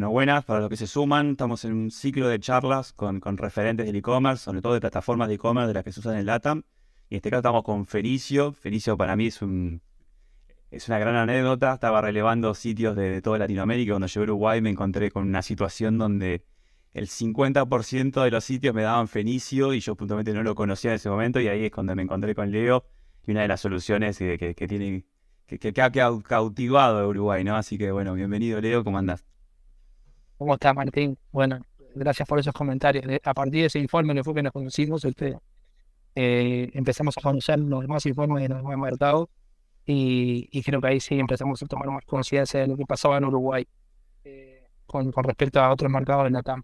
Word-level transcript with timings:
Bueno, 0.00 0.12
buenas 0.12 0.46
para 0.46 0.60
los 0.60 0.70
que 0.70 0.78
se 0.78 0.86
suman. 0.86 1.32
Estamos 1.32 1.62
en 1.66 1.74
un 1.74 1.90
ciclo 1.90 2.26
de 2.26 2.40
charlas 2.40 2.94
con, 2.94 3.20
referentes 3.36 3.84
del 3.84 3.96
e-commerce, 3.96 4.42
sobre 4.42 4.62
todo 4.62 4.72
de 4.72 4.80
plataformas 4.80 5.28
de 5.28 5.34
e-commerce 5.34 5.68
de 5.68 5.74
las 5.74 5.84
que 5.84 5.92
se 5.92 6.00
usan 6.00 6.16
en 6.16 6.24
LATAM. 6.24 6.62
Y 7.10 7.16
en 7.16 7.16
este 7.16 7.28
caso 7.28 7.40
estamos 7.40 7.62
con 7.64 7.84
Felicio. 7.84 8.54
Felicio 8.54 8.96
para 8.96 9.14
mí 9.14 9.26
es, 9.26 9.42
un, 9.42 9.82
es 10.70 10.88
una 10.88 10.98
gran 10.98 11.16
anécdota. 11.16 11.74
Estaba 11.74 12.00
relevando 12.00 12.54
sitios 12.54 12.96
de, 12.96 13.20
toda 13.20 13.36
Latinoamérica. 13.40 13.92
Cuando 13.92 14.06
llegué 14.06 14.20
a 14.20 14.22
Uruguay 14.22 14.62
me 14.62 14.70
encontré 14.70 15.10
con 15.10 15.28
una 15.28 15.42
situación 15.42 15.98
donde 15.98 16.46
el 16.94 17.06
50% 17.06 18.24
de 18.24 18.30
los 18.30 18.42
sitios 18.42 18.74
me 18.74 18.80
daban 18.80 19.06
Fenicio 19.06 19.74
y 19.74 19.80
yo 19.80 19.96
puntualmente 19.96 20.32
no 20.32 20.42
lo 20.42 20.54
conocía 20.54 20.92
en 20.92 20.94
ese 20.94 21.10
momento. 21.10 21.40
Y 21.40 21.48
ahí 21.48 21.66
es 21.66 21.70
cuando 21.70 21.94
me 21.94 22.00
encontré 22.00 22.34
con 22.34 22.50
Leo 22.50 22.86
y 23.26 23.32
una 23.32 23.42
de 23.42 23.48
las 23.48 23.60
soluciones 23.60 24.16
que, 24.16 24.38
que, 24.38 24.66
tiene 24.66 25.04
que, 25.46 25.82
ha 25.82 25.90
cautivado 25.90 27.00
a 27.00 27.06
Uruguay, 27.06 27.44
¿no? 27.44 27.54
Así 27.54 27.76
que 27.76 27.92
bueno, 27.92 28.14
bienvenido 28.14 28.62
Leo, 28.62 28.82
¿cómo 28.82 28.96
andás? 28.96 29.26
¿Cómo 30.40 30.54
está 30.54 30.72
Martín? 30.72 31.18
Bueno, 31.32 31.60
gracias 31.94 32.26
por 32.26 32.38
esos 32.38 32.54
comentarios. 32.54 33.04
A 33.24 33.34
partir 33.34 33.60
de 33.60 33.66
ese 33.66 33.78
informe 33.78 34.24
fue 34.24 34.32
que 34.32 34.42
nos 34.42 34.54
conocimos, 34.54 35.04
este, 35.04 35.36
eh, 36.14 36.70
empezamos 36.72 37.18
a 37.18 37.20
conocer 37.20 37.58
los 37.58 37.82
demás 37.82 38.06
informes 38.06 38.44
de 38.44 38.48
los 38.48 38.56
demás 38.56 38.78
mercados 38.78 39.28
y, 39.84 40.48
y, 40.50 40.62
creo 40.62 40.80
que 40.80 40.86
ahí 40.86 40.98
sí 40.98 41.20
empezamos 41.20 41.62
a 41.62 41.66
tomar 41.66 41.90
más 41.90 42.06
conciencia 42.06 42.60
de 42.60 42.68
lo 42.68 42.78
que 42.78 42.86
pasaba 42.86 43.18
en 43.18 43.26
Uruguay 43.26 43.68
eh, 44.24 44.66
con, 44.86 45.12
con, 45.12 45.24
respecto 45.24 45.60
a 45.60 45.70
otros 45.70 45.92
mercados 45.92 46.24
de 46.24 46.30
la 46.30 46.42
TAM. 46.42 46.62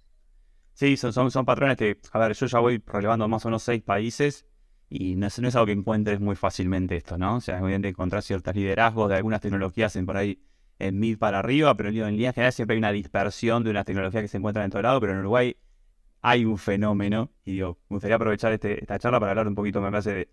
Sí, 0.72 0.96
son, 0.96 1.12
son, 1.12 1.30
son, 1.30 1.44
patrones 1.44 1.76
que, 1.76 1.98
a 2.12 2.18
ver, 2.18 2.32
yo 2.32 2.46
ya 2.46 2.58
voy 2.60 2.82
relevando 2.86 3.28
más 3.28 3.44
o 3.44 3.48
menos 3.48 3.62
seis 3.62 3.82
países 3.82 4.46
y 4.88 5.16
no 5.16 5.26
es, 5.26 5.38
no 5.38 5.48
es 5.48 5.54
algo 5.54 5.66
que 5.66 5.72
encuentres 5.72 6.18
muy 6.18 6.34
fácilmente 6.34 6.96
esto, 6.96 7.18
¿no? 7.18 7.36
O 7.36 7.40
sea, 7.42 7.60
bien 7.60 7.84
encontrar 7.84 8.22
ciertos 8.22 8.54
liderazgos 8.54 9.10
de 9.10 9.16
algunas 9.16 9.42
tecnologías 9.42 9.96
en 9.96 10.06
por 10.06 10.16
ahí 10.16 10.40
en 10.78 10.98
mid 10.98 11.18
para 11.18 11.38
arriba, 11.38 11.76
pero 11.76 11.88
en 11.88 11.94
línea 11.94 12.32
general 12.32 12.52
siempre 12.52 12.74
hay 12.74 12.78
una 12.78 12.92
dispersión 12.92 13.64
de 13.64 13.70
una 13.70 13.84
tecnología 13.84 14.20
que 14.20 14.28
se 14.28 14.36
encuentra 14.36 14.64
en 14.64 14.70
todo 14.70 14.82
lado, 14.82 15.00
pero 15.00 15.12
en 15.12 15.20
Uruguay 15.20 15.56
hay 16.22 16.44
un 16.44 16.58
fenómeno, 16.58 17.30
y 17.44 17.52
digo, 17.52 17.78
me 17.88 17.96
gustaría 17.96 18.16
aprovechar 18.16 18.52
este, 18.52 18.80
esta 18.80 18.98
charla 18.98 19.20
para 19.20 19.32
hablar 19.32 19.48
un 19.48 19.54
poquito, 19.54 19.80
me 19.80 19.90
parece, 19.90 20.14
de... 20.14 20.28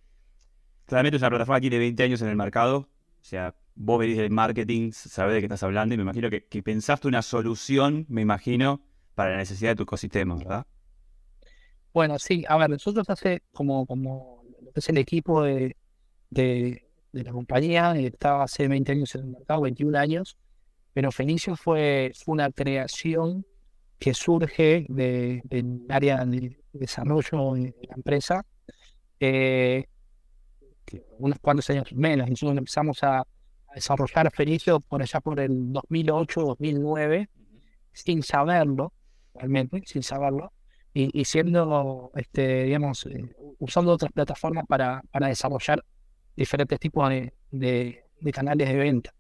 Claramente 0.86 1.18
es 1.18 1.22
una 1.22 1.30
plataforma 1.30 1.62
que 1.62 1.70
tiene 1.70 1.80
20 1.80 2.04
años 2.04 2.22
en 2.22 2.28
el 2.30 2.36
mercado, 2.36 2.78
o 2.78 3.24
sea, 3.26 3.56
vos 3.76 4.00
venís 4.00 4.18
del 4.18 4.32
marketing, 4.32 4.92
sabés 4.92 5.36
de 5.36 5.40
qué 5.40 5.46
estás 5.46 5.64
hablando, 5.64 5.96
y 5.96 5.98
me 5.98 6.04
imagino 6.04 6.30
que, 6.30 6.64
pensaste 6.64 7.08
una 7.08 7.22
solución, 7.22 8.06
me 8.10 8.22
imagino, 8.22 8.82
para 9.16 9.32
la 9.32 9.38
necesidad 9.38 9.72
de 9.72 9.76
tu 9.76 9.84
ecosistema, 9.84 10.36
¿verdad? 10.36 10.66
Bueno, 11.94 12.18
sí, 12.20 12.44
a 12.48 12.58
ver, 12.58 12.70
nosotros 12.72 13.10
hace 13.10 13.44
como, 13.52 13.86
como 13.86 14.44
es 14.74 14.90
el 14.90 14.98
equipo 14.98 15.44
de 15.44 15.78
la 17.22 17.32
compañía, 17.32 17.94
estaba 17.96 18.44
hace 18.44 18.68
20 18.68 18.92
años 18.92 19.16
en 19.16 19.22
el 19.22 19.28
mercado, 19.28 19.62
21 19.62 19.98
años, 19.98 20.38
pero 20.94 21.12
Fenicio 21.12 21.56
fue, 21.56 22.12
una 22.26 22.52
creación 22.52 23.46
que 24.00 24.14
surge 24.14 24.86
del 24.90 25.86
área 25.90 26.26
de 26.26 26.58
desarrollo 26.74 27.54
de 27.54 27.74
la 27.88 27.96
empresa, 27.96 28.46
eh, 29.20 29.86
unos 31.20 31.40
cuantos 31.40 31.70
años 31.70 31.94
menos, 31.94 32.30
nosotros 32.30 32.58
empezamos 32.58 33.04
a, 33.04 33.24
desarrollar 33.74 34.32
Fenicio 34.32 34.80
por 34.82 35.02
allá 35.02 35.20
por 35.20 35.40
el 35.40 35.74
2008-2009, 35.74 37.28
sin 37.92 38.22
saberlo, 38.22 38.94
realmente, 39.34 39.82
sin 39.88 40.04
saberlo, 40.04 40.54
y, 40.94 41.26
siendo, 41.26 42.12
este, 42.14 42.66
digamos, 42.66 43.08
eh, 43.08 43.36
usando 43.58 43.94
otras 43.94 44.12
plataformas 44.12 44.66
para, 44.68 45.02
para 45.12 45.28
desarrollar 45.28 45.84
diferentes 46.36 46.80
tipos 46.80 47.10
de, 47.52 48.04
canales 48.34 48.70
de 48.70 48.76
venta. 48.76 49.14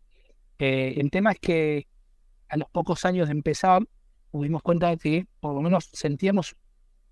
Eh, 0.59 0.95
el 0.97 1.11
tema 1.11 1.31
es 1.31 1.39
que 1.39 1.87
a 2.49 2.57
los 2.57 2.69
pocos 2.69 3.05
años 3.05 3.27
de 3.27 3.33
empezar, 3.33 3.81
nos 4.31 4.43
dimos 4.43 4.61
cuenta 4.61 4.89
de 4.89 4.97
que 4.97 5.27
por 5.39 5.53
lo 5.53 5.61
menos 5.61 5.89
sentíamos 5.93 6.55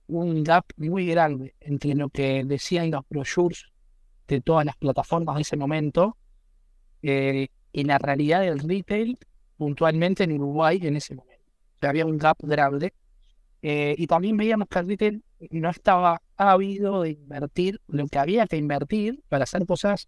un 0.08 0.44
gap 0.44 0.66
muy 0.78 1.08
grande 1.08 1.56
entre 1.60 1.96
lo 1.96 2.10
que 2.10 2.44
decían 2.44 2.92
los 2.92 3.04
brochures 3.10 3.66
de 4.28 4.42
todas 4.42 4.66
las 4.66 4.76
plataformas 4.78 5.36
de 5.36 5.42
ese 5.42 5.58
momento 5.58 6.18
eh, 7.02 7.48
y 7.72 7.84
la 7.84 7.98
realidad 7.98 8.42
del 8.42 8.60
retail 8.60 9.18
puntualmente 9.58 10.24
en 10.24 10.34
Uruguay 10.34 10.80
en 10.82 10.96
ese 10.96 11.16
momento. 11.16 11.46
O 11.82 11.86
había 11.86 12.06
un 12.06 12.18
gap 12.18 12.38
grande. 12.42 12.94
Eh, 13.62 13.96
y 13.98 14.08
también 14.08 14.38
veíamos 14.38 14.68
que 14.68 14.80
el 14.80 14.88
retail 14.88 15.24
no 15.52 15.70
estaba 15.70 16.22
ávido 16.42 17.04
de 17.04 17.12
invertir 17.12 17.82
lo 17.88 18.08
que 18.08 18.20
había 18.20 18.48
que 18.48 18.58
invertir 18.58 19.24
para 19.30 19.44
hacer 19.44 19.66
cosas 19.66 20.08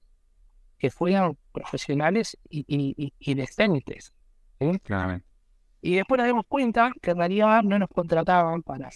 que 0.77 0.89
fueran 0.89 1.37
profesionales 1.51 2.37
y, 2.49 2.65
y, 2.67 3.13
y 3.19 3.33
decentes. 3.35 4.13
Y 5.81 5.95
después 5.95 6.17
nos 6.17 6.27
dimos 6.27 6.45
cuenta 6.47 6.91
que 7.01 7.11
en 7.11 7.17
realidad 7.17 7.63
no 7.63 7.77
nos 7.77 7.89
contrataban 7.89 8.63
para 8.63 8.89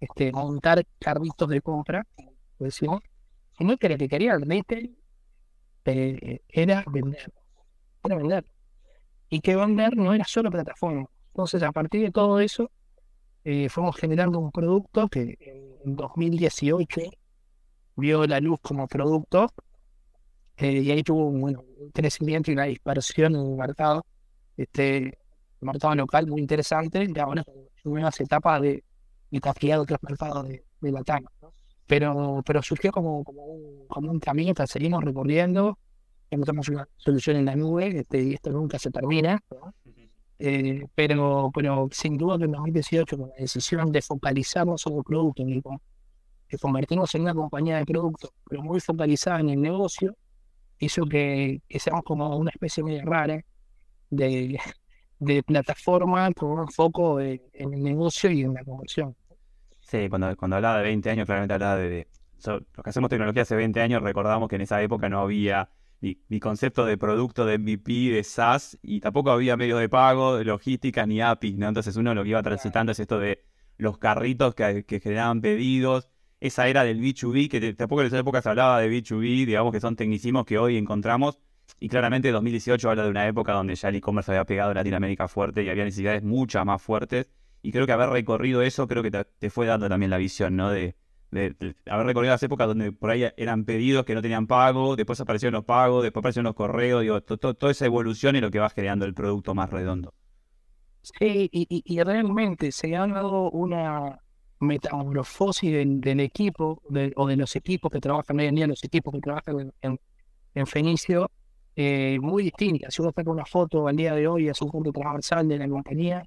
este, 0.00 0.32
montar 0.32 0.84
carritos 0.98 1.48
de 1.48 1.60
compra, 1.60 2.06
sino 2.70 3.00
que 3.78 3.88
lo 3.88 3.96
que 3.96 4.08
quería 4.08 4.34
el 4.34 4.42
retail 4.42 4.96
eh, 5.84 6.40
era 6.48 6.84
vender. 6.90 7.32
Era 8.02 8.16
vender. 8.16 8.44
Y 9.28 9.40
que 9.40 9.56
vender 9.56 9.96
no 9.96 10.12
era 10.12 10.24
solo 10.24 10.50
plataforma. 10.50 11.06
Entonces, 11.28 11.62
a 11.62 11.72
partir 11.72 12.02
de 12.02 12.10
todo 12.10 12.40
eso, 12.40 12.70
eh, 13.44 13.68
fuimos 13.68 13.96
generando 13.96 14.38
un 14.38 14.50
producto 14.50 15.08
que 15.08 15.36
en 15.84 15.96
2018 15.96 17.00
vio 17.96 18.26
la 18.26 18.40
luz 18.40 18.58
como 18.62 18.86
producto 18.86 19.48
eh, 20.56 20.80
y 20.80 20.90
ahí 20.90 21.02
tuvo 21.02 21.30
bueno, 21.30 21.64
un 21.78 21.90
crecimiento 21.90 22.50
y 22.50 22.54
una 22.54 22.64
dispersión 22.64 23.34
en 23.34 23.42
el 23.42 23.56
mercado, 23.56 24.04
este 24.56 25.18
mercado 25.60 25.94
local 25.94 26.26
muy 26.26 26.40
interesante 26.40 27.04
y 27.04 27.18
ahora 27.18 27.44
nuevas 27.84 28.20
etapas 28.20 28.60
de, 28.62 28.84
de 29.30 29.76
otros 29.76 29.98
mercados 30.02 30.48
de, 30.48 30.64
de 30.80 30.92
la 30.92 31.02
TAM. 31.02 31.24
Pero, 31.86 32.42
pero 32.46 32.62
surgió 32.62 32.92
como, 32.92 33.24
como 33.24 34.10
un 34.10 34.20
camino 34.20 34.54
que 34.54 34.66
seguimos 34.66 35.02
recorriendo, 35.02 35.78
encontramos 36.30 36.68
una 36.68 36.88
solución 36.96 37.36
en 37.36 37.44
la 37.44 37.56
nube 37.56 37.98
este, 37.98 38.22
y 38.22 38.34
esto 38.34 38.50
nunca 38.50 38.78
se 38.78 38.90
termina. 38.90 39.42
Eh, 40.44 40.88
pero, 40.96 41.52
pero 41.54 41.88
sin 41.92 42.18
duda 42.18 42.36
que 42.36 42.46
en 42.46 42.50
2018, 42.50 43.16
con 43.16 43.28
la 43.28 43.36
decisión 43.36 43.92
de 43.92 44.02
focalizarnos 44.02 44.80
sobre 44.80 44.96
el 44.96 45.04
producto, 45.04 45.44
de 45.44 46.58
convertirnos 46.58 47.14
en 47.14 47.22
una 47.22 47.32
compañía 47.32 47.76
de 47.76 47.86
productos, 47.86 48.32
pero 48.50 48.60
muy 48.60 48.80
focalizada 48.80 49.38
en 49.38 49.50
el 49.50 49.60
negocio, 49.60 50.16
hizo 50.80 51.06
que, 51.06 51.62
que 51.68 51.78
seamos 51.78 52.02
como 52.02 52.36
una 52.36 52.50
especie 52.50 52.82
medio 52.82 53.04
rara 53.04 53.40
de, 54.10 54.58
de 55.20 55.42
plataforma 55.44 56.32
con 56.32 56.58
un 56.58 56.68
foco 56.72 57.20
en 57.20 57.40
el 57.54 57.80
negocio 57.80 58.28
y 58.28 58.42
en 58.42 58.54
la 58.54 58.64
conversión. 58.64 59.14
Sí, 59.78 60.08
cuando, 60.08 60.36
cuando 60.36 60.56
hablaba 60.56 60.78
de 60.78 60.82
20 60.82 61.08
años, 61.08 61.26
claramente 61.26 61.54
hablaba 61.54 61.76
de... 61.76 62.08
los 62.44 62.62
que 62.82 62.90
hacemos 62.90 63.10
tecnología 63.10 63.42
hace 63.42 63.54
20 63.54 63.80
años, 63.80 64.02
recordamos 64.02 64.48
que 64.48 64.56
en 64.56 64.62
esa 64.62 64.82
época 64.82 65.08
no 65.08 65.20
había 65.20 65.68
mi, 66.02 66.40
concepto 66.40 66.84
de 66.84 66.98
producto 66.98 67.46
de 67.46 67.58
MVP, 67.58 68.10
de 68.10 68.24
SaaS, 68.24 68.78
y 68.82 69.00
tampoco 69.00 69.30
había 69.30 69.56
medios 69.56 69.78
de 69.78 69.88
pago, 69.88 70.36
de 70.36 70.44
logística 70.44 71.06
ni 71.06 71.20
APIs, 71.20 71.56
¿no? 71.56 71.68
Entonces 71.68 71.96
uno 71.96 72.14
lo 72.14 72.24
que 72.24 72.30
iba 72.30 72.42
transitando 72.42 72.92
es 72.92 72.98
esto 72.98 73.20
de 73.20 73.44
los 73.78 73.98
carritos 73.98 74.54
que, 74.54 74.84
generaban 75.02 75.40
pedidos, 75.40 76.08
esa 76.40 76.66
era 76.66 76.82
del 76.82 77.00
B2B, 77.00 77.48
que 77.48 77.74
tampoco 77.74 78.00
en 78.00 78.08
esa 78.08 78.18
época 78.18 78.42
se 78.42 78.48
hablaba 78.48 78.80
de 78.80 78.90
B2B, 78.90 79.46
digamos 79.46 79.72
que 79.72 79.80
son 79.80 79.94
tecnicismos 79.94 80.44
que 80.44 80.58
hoy 80.58 80.76
encontramos, 80.76 81.38
y 81.78 81.88
claramente 81.88 82.32
2018 82.32 82.90
habla 82.90 83.04
de 83.04 83.10
una 83.10 83.26
época 83.28 83.52
donde 83.52 83.76
ya 83.76 83.88
el 83.88 83.94
e-commerce 83.96 84.32
había 84.32 84.44
pegado 84.44 84.72
en 84.72 84.76
Latinoamérica 84.76 85.28
fuerte 85.28 85.62
y 85.62 85.68
había 85.68 85.84
necesidades 85.84 86.24
muchas 86.24 86.66
más 86.66 86.82
fuertes, 86.82 87.30
y 87.62 87.70
creo 87.70 87.86
que 87.86 87.92
haber 87.92 88.10
recorrido 88.10 88.62
eso, 88.62 88.88
creo 88.88 89.04
que 89.04 89.12
te, 89.12 89.24
te 89.24 89.50
fue 89.50 89.66
dando 89.66 89.88
también 89.88 90.10
la 90.10 90.18
visión, 90.18 90.56
¿no? 90.56 90.70
De, 90.70 90.96
de, 91.32 91.74
haber 91.86 92.06
recorrido 92.06 92.32
las 92.32 92.42
épocas 92.42 92.68
donde 92.68 92.92
por 92.92 93.10
ahí 93.10 93.24
eran 93.36 93.64
pedidos 93.64 94.04
que 94.04 94.14
no 94.14 94.22
tenían 94.22 94.46
pago, 94.46 94.96
después 94.96 95.18
aparecieron 95.20 95.54
los 95.54 95.64
pagos, 95.64 96.02
después 96.02 96.20
aparecieron 96.20 96.44
los 96.44 96.54
correos, 96.54 97.02
digo, 97.02 97.20
toda 97.22 97.70
esa 97.70 97.86
evolución 97.86 98.36
es 98.36 98.42
lo 98.42 98.50
que 98.50 98.58
va 98.58 98.68
creando 98.70 99.06
el 99.06 99.14
producto 99.14 99.54
más 99.54 99.70
redondo. 99.70 100.12
Sí, 101.02 101.48
y, 101.50 102.02
realmente 102.02 102.70
se 102.70 102.94
ha 102.94 103.06
dado 103.06 103.50
una 103.50 104.20
metamorfosis 104.60 105.72
del, 105.72 106.20
equipo 106.20 106.80
o 107.16 107.26
de 107.26 107.36
los 107.36 107.56
equipos 107.56 107.90
que 107.90 107.98
trabajan 107.98 108.38
hoy 108.38 108.46
en 108.46 108.54
día, 108.54 108.66
los 108.68 108.84
equipos 108.84 109.12
que 109.14 109.20
trabajan 109.20 109.72
en, 109.80 110.66
Fenicio, 110.66 111.30
eh, 111.74 112.18
muy 112.20 112.44
distinta. 112.44 112.90
Si 112.90 113.00
uno 113.00 113.10
saca 113.16 113.30
una 113.30 113.46
foto 113.46 113.88
al 113.88 113.96
día 113.96 114.14
de 114.14 114.28
hoy, 114.28 114.48
es 114.48 114.60
un 114.60 114.70
punto 114.70 114.92
transversal 114.92 115.48
de 115.48 115.58
la 115.58 115.66
compañía, 115.66 116.22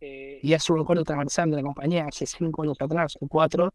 eh, 0.00 0.38
y 0.40 0.52
es 0.52 0.70
un 0.70 0.78
recuerdo 0.78 1.02
transversal 1.02 1.50
de 1.50 1.56
la 1.56 1.62
compañía 1.64 2.06
hace 2.06 2.26
cinco 2.26 2.62
años 2.62 2.76
atrás 2.80 3.18
o 3.20 3.26
cuatro, 3.26 3.74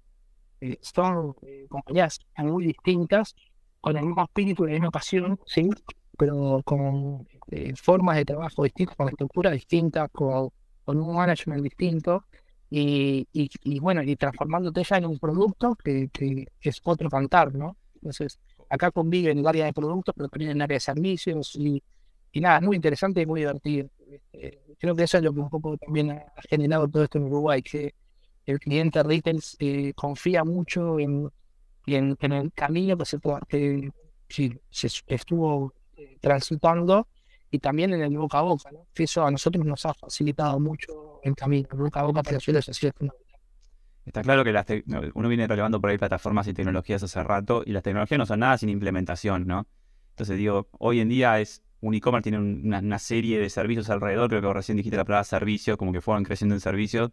eh, 0.61 0.77
son 0.81 1.35
eh, 1.41 1.65
compañías 1.67 2.19
muy 2.37 2.65
distintas, 2.67 3.35
con 3.81 3.97
el 3.97 4.05
mismo 4.05 4.23
espíritu 4.23 4.63
y 4.63 4.67
la 4.67 4.73
misma 4.73 4.91
pasión, 4.91 5.39
¿sí? 5.45 5.69
pero 6.17 6.61
con 6.63 7.27
eh, 7.49 7.73
formas 7.75 8.15
de 8.17 8.25
trabajo 8.25 8.63
distintas, 8.63 8.95
con 8.95 9.09
estructuras 9.09 9.53
distintas, 9.53 10.09
con, 10.11 10.49
con 10.85 10.99
un 10.99 11.15
management 11.15 11.63
distinto, 11.63 12.25
y, 12.69 13.27
y, 13.33 13.79
bueno, 13.79 14.01
y 14.01 14.15
transformándote 14.15 14.83
ya 14.83 14.97
en 14.97 15.05
un 15.05 15.19
producto 15.19 15.75
que, 15.75 16.09
que, 16.13 16.45
es 16.61 16.79
otro 16.85 17.09
cantar, 17.09 17.53
¿no? 17.53 17.75
Entonces, 17.95 18.39
acá 18.69 18.91
conviven 18.91 19.39
el 19.39 19.47
área 19.47 19.65
de 19.65 19.73
productos, 19.73 20.15
pero 20.15 20.29
también 20.29 20.51
en 20.51 20.57
el 20.57 20.61
área 20.61 20.75
de 20.75 20.79
servicios, 20.79 21.53
y, 21.55 21.83
y 22.31 22.39
nada, 22.39 22.61
muy 22.61 22.77
interesante 22.77 23.21
y 23.21 23.25
muy 23.25 23.41
divertido. 23.41 23.89
Este, 24.09 24.61
creo 24.79 24.95
que 24.95 25.03
eso 25.03 25.17
es 25.17 25.23
lo 25.23 25.33
que 25.33 25.41
un 25.41 25.49
poco 25.49 25.75
también 25.77 26.11
ha 26.11 26.41
generado 26.49 26.87
todo 26.87 27.03
esto 27.03 27.17
en 27.17 27.25
Uruguay, 27.25 27.61
que 27.61 27.93
el 28.45 28.59
cliente 28.59 29.03
retail 29.03 29.41
eh, 29.59 29.93
confía 29.93 30.43
mucho 30.43 30.99
en, 30.99 31.29
en, 31.85 32.17
el 32.31 32.51
camino 32.53 32.97
que 32.97 33.05
se, 33.05 34.61
estuvo 35.07 35.73
eh, 35.97 36.17
transitando 36.19 37.07
y 37.49 37.59
también 37.59 37.93
en 37.93 38.01
el 38.01 38.17
boca 38.17 38.39
a 38.39 38.41
boca. 38.41 38.71
¿no? 38.71 38.87
Eso 38.95 39.25
a 39.25 39.31
nosotros 39.31 39.65
nos 39.65 39.85
ha 39.85 39.93
facilitado 39.93 40.59
mucho 40.59 41.19
el 41.23 41.35
camino. 41.35 41.67
El 41.71 41.77
boca 41.77 41.99
a 41.99 42.03
boca 42.03 42.23
para 42.23 42.35
nosotros 42.35 42.67
ha 42.69 42.73
sido 42.73 42.93
Está 44.03 44.23
claro 44.23 44.43
que 44.43 44.83
uno 45.13 45.29
viene 45.29 45.47
relevando 45.47 45.79
por 45.79 45.91
ahí 45.91 45.97
plataformas 45.97 46.47
y 46.47 46.53
tecnologías 46.53 47.03
hace 47.03 47.23
rato 47.23 47.61
y 47.65 47.71
las 47.71 47.83
tecnologías 47.83 48.17
no 48.17 48.25
son 48.25 48.39
nada 48.39 48.57
sin 48.57 48.69
implementación, 48.69 49.45
¿no? 49.45 49.67
Entonces 50.09 50.37
digo, 50.37 50.69
hoy 50.79 51.01
en 51.01 51.09
día 51.09 51.39
es 51.39 51.63
un 51.81 51.93
e-commerce 51.93 52.29
tiene 52.29 52.39
una, 52.39 52.99
serie 52.99 53.39
de 53.39 53.49
servicios 53.49 53.89
alrededor, 53.89 54.29
creo 54.29 54.41
que 54.41 54.53
recién 54.53 54.77
dijiste 54.77 54.97
la 54.97 55.05
palabra 55.05 55.23
servicios, 55.23 55.77
como 55.77 55.91
que 55.91 56.01
fueron 56.01 56.23
creciendo 56.23 56.55
en 56.55 56.61
servicios. 56.61 57.11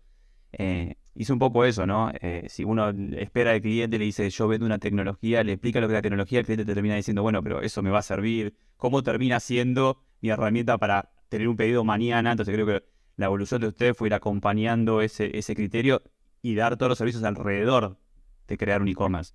Eh, 0.52 0.96
hizo 1.18 1.32
un 1.32 1.40
poco 1.40 1.64
eso, 1.64 1.84
¿no? 1.84 2.12
Eh, 2.20 2.44
si 2.48 2.62
uno 2.62 2.90
espera 3.16 3.50
al 3.50 3.60
cliente, 3.60 3.98
le 3.98 4.04
dice, 4.04 4.30
yo 4.30 4.46
vendo 4.46 4.64
una 4.64 4.78
tecnología, 4.78 5.42
le 5.42 5.52
explica 5.52 5.80
lo 5.80 5.88
que 5.88 5.94
es 5.94 5.98
la 5.98 6.02
tecnología, 6.02 6.38
el 6.38 6.44
cliente 6.44 6.64
te 6.64 6.74
termina 6.74 6.94
diciendo, 6.94 7.22
bueno, 7.22 7.42
pero 7.42 7.60
eso 7.60 7.82
me 7.82 7.90
va 7.90 7.98
a 7.98 8.02
servir, 8.02 8.54
¿cómo 8.76 9.02
termina 9.02 9.40
siendo 9.40 10.00
mi 10.20 10.30
herramienta 10.30 10.78
para 10.78 11.10
tener 11.28 11.48
un 11.48 11.56
pedido 11.56 11.82
mañana? 11.82 12.30
Entonces 12.30 12.54
creo 12.54 12.66
que 12.66 12.84
la 13.16 13.26
evolución 13.26 13.60
de 13.60 13.66
ustedes 13.66 13.96
fue 13.96 14.08
ir 14.08 14.14
acompañando 14.14 15.02
ese, 15.02 15.36
ese 15.36 15.56
criterio 15.56 16.02
y 16.40 16.54
dar 16.54 16.76
todos 16.76 16.90
los 16.90 16.98
servicios 16.98 17.24
alrededor 17.24 17.98
de 18.46 18.56
crear 18.56 18.80
un 18.80 18.86
e-commerce. 18.86 19.34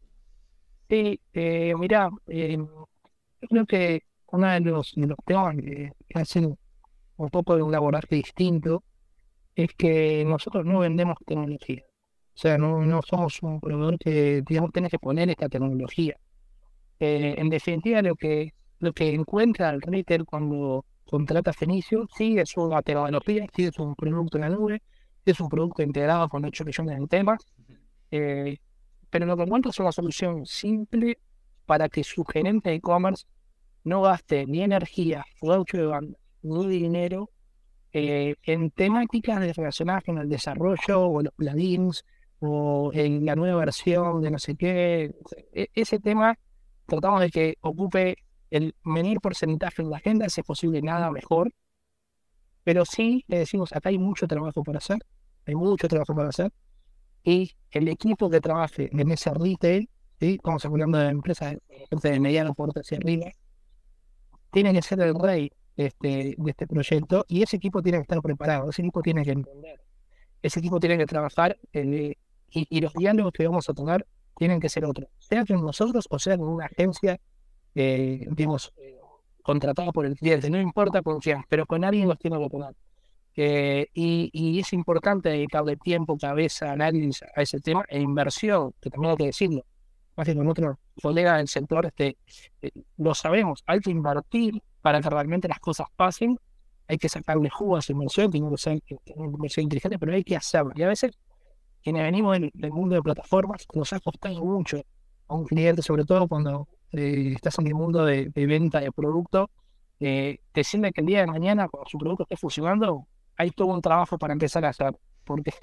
Sí, 0.88 1.19
eh, 1.33 1.74
mira, 1.77 2.09
eh, 2.27 2.57
creo 3.50 3.65
que 3.65 4.03
uno 4.31 4.47
de 4.47 4.62
los, 4.62 4.95
temas 5.25 5.57
que 5.57 5.91
hacen 6.13 6.57
un 7.18 7.30
poco 7.30 7.57
de 7.57 7.62
un 7.62 7.74
laboratorio 7.74 8.24
distinto 8.24 8.83
es 9.56 9.74
que 9.76 10.24
nosotros 10.26 10.66
no 10.66 10.80
vendemos 10.80 11.18
tecnología. 11.26 11.84
O 12.36 12.38
sea, 12.38 12.58
no, 12.58 12.84
no 12.86 13.02
somos 13.04 13.42
un 13.44 13.60
proveedor 13.60 13.98
que, 14.00 14.44
digamos, 14.48 14.72
tiene 14.72 14.90
que 14.90 15.00
poner 15.00 15.30
esta 15.30 15.50
tecnología. 15.50 16.16
Eh, 17.00 17.36
en 17.38 17.50
definitiva, 17.50 18.02
lo 18.02 18.16
que, 18.16 18.54
lo 18.80 18.94
que 18.94 19.14
encuentra 19.14 19.70
el 19.70 19.82
retail 19.82 20.26
cuando 20.26 20.86
contrata 21.06 21.54
Fenicio, 21.54 22.08
sí 22.16 22.38
es 22.40 22.58
una 22.58 22.82
tecnología, 22.82 23.46
sí 23.56 23.66
es 23.66 23.78
un 23.78 23.96
producto 23.96 24.38
en 24.38 24.42
la 24.42 24.50
nube, 24.50 24.82
sí 25.24 25.32
es 25.32 25.40
un 25.40 25.50
producto 25.50 25.84
integrado 25.84 26.28
con 26.30 26.44
8 26.46 26.66
millones 26.66 27.00
de 27.00 27.08
temas, 27.08 27.46
eh, 28.12 28.58
pero 29.10 29.26
lo 29.26 29.38
que 29.38 29.44
encuentra 29.44 29.70
es 29.70 29.80
una 29.80 29.92
solución 29.92 30.46
simple 30.46 31.20
para 31.66 31.88
que 31.90 32.04
su 32.04 32.24
gerente 32.26 32.70
de 32.70 32.76
e-commerce 32.78 33.26
no 33.84 34.02
gaste 34.02 34.46
ni 34.48 34.62
energía, 34.62 35.24
de 35.42 35.86
banda, 35.86 36.18
ni 36.42 36.68
dinero 36.68 37.30
eh, 37.94 38.36
en 38.44 38.72
temáticas 38.72 39.56
relacionadas 39.56 40.04
con 40.04 40.18
el 40.18 40.28
desarrollo 40.28 41.01
o 41.01 41.22
los 41.22 41.34
plugins 41.34 42.04
o 42.40 42.92
en 42.94 43.24
la 43.24 43.36
nueva 43.36 43.60
versión 43.60 44.22
de 44.22 44.31
no 44.31 44.40
sé 44.40 44.56
qué. 44.56 45.16
E, 45.54 45.69
ese 45.75 46.00
tema 46.00 46.38
tratamos 46.88 47.22
de 47.22 47.30
que 47.30 47.57
ocupe 47.62 48.18
el 48.50 48.75
menor 48.84 49.22
porcentaje 49.22 49.84
en 49.84 49.92
la 49.92 49.98
agenda, 49.98 50.28
si 50.30 50.42
es 50.42 50.48
posible 50.48 50.81
nada 50.81 51.12
mejor. 51.12 51.54
Pero 52.63 52.84
sí 52.86 53.25
le 53.28 53.40
decimos, 53.40 53.74
acá 53.74 53.90
hay 53.90 54.00
mucho 54.00 54.28
trabajo 54.28 54.63
por 54.63 54.75
hacer, 54.75 54.98
hay 55.45 55.56
mucho 55.56 55.88
trabajo 55.88 56.16
por 56.16 56.25
hacer. 56.25 56.51
Y 57.24 57.51
el 57.72 57.88
equipo 57.88 58.30
que 58.30 58.42
trabaje 58.42 58.90
en 58.92 59.12
ese 59.12 59.31
retail, 59.34 59.90
¿sí? 60.19 60.36
estamos 60.36 60.66
hablando 60.66 60.98
de 60.98 61.10
empresas 61.10 61.57
de 61.92 62.19
mediano 62.19 62.56
porte 62.56 62.80
hacia 62.80 62.98
arriba, 62.98 63.31
tiene 64.51 64.74
que 64.74 64.81
ser 64.81 65.00
el 65.01 65.13
rey 65.13 65.51
este, 65.75 66.36
de 66.38 66.52
este 66.52 66.68
proyecto 66.68 67.25
y 67.28 67.44
ese 67.44 67.58
equipo 67.58 67.81
tiene 67.81 68.00
que 68.00 68.04
estar 68.04 68.22
preparado, 68.22 68.70
ese 68.70 68.81
equipo 68.81 69.02
tiene 69.02 69.24
que 69.24 69.31
entender, 69.31 69.81
ese 70.42 70.60
equipo 70.60 70.80
tiene 70.80 70.98
que 70.98 71.06
trabajar 71.06 71.58
y, 71.74 72.16
los 72.81 72.94
diálogos 72.94 73.34
que 73.34 73.48
vamos 73.48 73.68
a 73.70 73.74
tomar 73.74 74.06
tienen 74.38 74.60
que 74.60 74.70
ser 74.70 74.86
otros, 74.86 75.10
sea 75.18 75.46
con 75.46 75.64
nosotros 75.64 76.08
o 76.10 76.20
sea 76.20 76.38
con 76.38 76.48
una 76.48 76.66
agencia, 76.66 77.20
eh, 77.74 78.28
digamos, 78.30 78.72
contratada 79.42 79.92
por 79.92 80.06
el 80.06 80.16
cliente, 80.16 80.50
no 80.50 80.60
importa 80.60 81.02
con 81.02 81.20
quién, 81.20 81.44
pero 81.50 81.66
con 81.66 81.84
alguien 81.84 82.08
los 82.08 82.19
tiene 82.19 82.40
que 82.40 82.50
poner. 82.50 82.76
Eh, 83.36 83.88
y, 83.94 84.60
es 84.60 84.74
importante 84.74 85.30
dedicarle 85.30 85.76
tiempo, 85.78 86.18
cabeza, 86.18 86.72
análisis 86.72 87.24
a 87.36 87.42
ese 87.42 87.60
tema 87.60 87.84
e 87.90 88.00
inversión, 88.00 88.74
que 88.80 88.92
también 88.92 89.12
hay 89.12 89.18
que 89.18 89.26
decirlo 89.26 89.66
más 90.16 90.28
que 90.28 90.36
con 90.36 90.48
otros 90.48 90.78
colegas 91.02 91.38
del 91.38 91.48
sector, 91.48 91.86
este, 91.86 92.18
eh, 92.62 92.72
lo 92.98 93.16
sabemos, 93.16 93.64
hay 93.66 93.80
que 93.80 93.92
invertir 93.92 94.62
para 94.83 95.01
que 95.01 95.09
realmente 95.09 95.47
las 95.47 95.59
cosas 95.59 95.88
pasen, 95.95 96.38
hay 96.88 96.97
que 96.97 97.07
sacarle 97.07 97.50
jugo 97.50 97.77
a 97.77 97.80
esa 97.80 97.94
inversión, 97.94 98.30
que 98.30 98.57
ser 98.57 98.81
una 99.15 99.31
inversión 99.31 99.63
inteligente, 99.63 99.97
pero 99.97 100.13
hay 100.13 100.25
que 100.25 100.35
hacerlo. 100.35 100.74
Y 100.75 100.83
a 100.83 100.89
veces, 100.89 101.18
quienes 101.81 102.03
venimos 102.03 102.38
del, 102.38 102.71
mundo 102.71 102.95
de 102.95 103.01
plataformas, 103.01 103.65
nos 103.74 103.94
ha 103.94 104.00
costado 104.01 104.44
mucho 104.44 104.83
a 105.30 105.35
un 105.35 105.45
cliente, 105.45 105.81
sobre 105.81 106.03
todo 106.03 106.27
cuando 106.27 106.68
eh, 106.91 107.31
estás 107.33 107.57
en 107.59 107.68
el 107.68 107.75
mundo 107.75 108.06
de, 108.06 108.30
venta 108.35 108.81
de 108.81 108.91
producto, 108.91 109.50
eh, 110.01 110.39
te 110.51 110.65
siente 110.65 110.91
que 110.91 111.00
el 111.00 111.07
día 111.07 111.21
de 111.21 111.27
mañana, 111.27 111.69
cuando 111.69 111.89
su 111.89 111.97
producto 111.97 112.24
esté 112.24 112.35
funcionando, 112.35 113.07
hay 113.38 113.51
todo 113.51 113.69
un 113.69 113.81
trabajo 113.81 114.18
para 114.18 114.33
empezar 114.33 114.65
a 114.65 114.69
hacer, 114.69 114.94
porque 115.24 115.53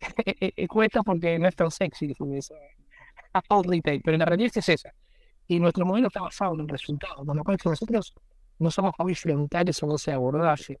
cuesta 0.70 1.02
porque 1.02 1.38
no 1.38 1.48
es 1.48 1.54
tan 1.54 1.70
sexy 1.70 2.14
a 3.34 3.42
retail, 3.62 4.00
pero 4.02 4.16
la 4.16 4.24
realidad 4.24 4.52
es 4.54 4.68
esa. 4.70 4.90
Y 5.46 5.60
nuestro 5.60 5.84
modelo 5.84 6.06
está 6.06 6.22
basado 6.22 6.54
en 6.54 6.60
el 6.60 6.68
resultado, 6.68 7.26
con 7.26 7.36
lo 7.36 7.44
cual 7.44 7.58
nosotros 7.62 8.14
no 8.60 8.70
somos 8.70 8.94
muy 8.98 9.14
frontales 9.14 9.82
o 9.82 9.94
ese 9.94 10.12
abordaje. 10.12 10.78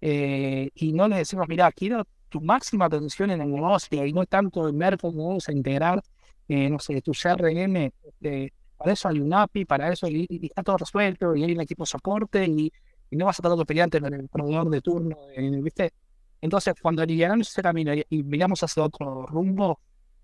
Eh, 0.00 0.70
y 0.74 0.92
no 0.92 1.08
le 1.08 1.16
decimos, 1.16 1.46
mira, 1.48 1.72
quiero 1.72 2.06
tu 2.28 2.40
máxima 2.40 2.84
atención 2.84 3.30
en 3.30 3.40
el 3.40 3.48
y 3.90 4.12
no 4.12 4.26
tanto 4.26 4.68
en 4.68 4.78
ver 4.78 4.98
cómo 4.98 5.28
vamos 5.28 5.48
a 5.48 5.52
integrar, 5.52 6.02
eh, 6.48 6.68
no 6.68 6.78
sé, 6.78 7.00
tu 7.00 7.12
CRM. 7.12 7.92
Este, 8.02 8.52
para 8.76 8.92
eso 8.92 9.08
hay 9.08 9.20
un 9.20 9.32
API, 9.32 9.64
para 9.64 9.90
eso 9.90 10.06
está 10.06 10.62
todo 10.62 10.76
resuelto 10.78 11.34
y 11.34 11.44
hay 11.44 11.52
un 11.52 11.60
equipo 11.62 11.84
de 11.84 11.86
soporte 11.86 12.44
y, 12.44 12.72
no 13.12 13.26
vas 13.26 13.38
a 13.38 13.46
estar 13.46 13.66
peleante 13.66 14.00
con 14.00 14.12
el 14.12 14.28
proveedor 14.28 14.68
de 14.70 14.80
turno, 14.80 15.16
¿viste? 15.62 15.92
Entonces, 16.40 16.74
cuando 16.82 17.00
aliviamos 17.00 17.48
ese 17.48 17.62
camino 17.62 17.92
y, 17.94 18.22
miramos 18.24 18.60
hacia 18.64 18.82
otro 18.82 19.24
rumbo, 19.24 19.78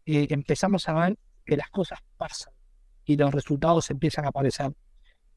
eh, 0.05 0.27
empezamos 0.29 0.89
a 0.89 0.95
ver 0.95 1.17
que 1.47 1.57
las 1.57 1.71
cosas 1.71 2.01
pasan 2.17 2.53
y 3.05 3.17
los 3.17 3.33
resultados 3.33 3.89
empiezan 3.91 4.25
a 4.25 4.29
aparecer. 4.29 4.73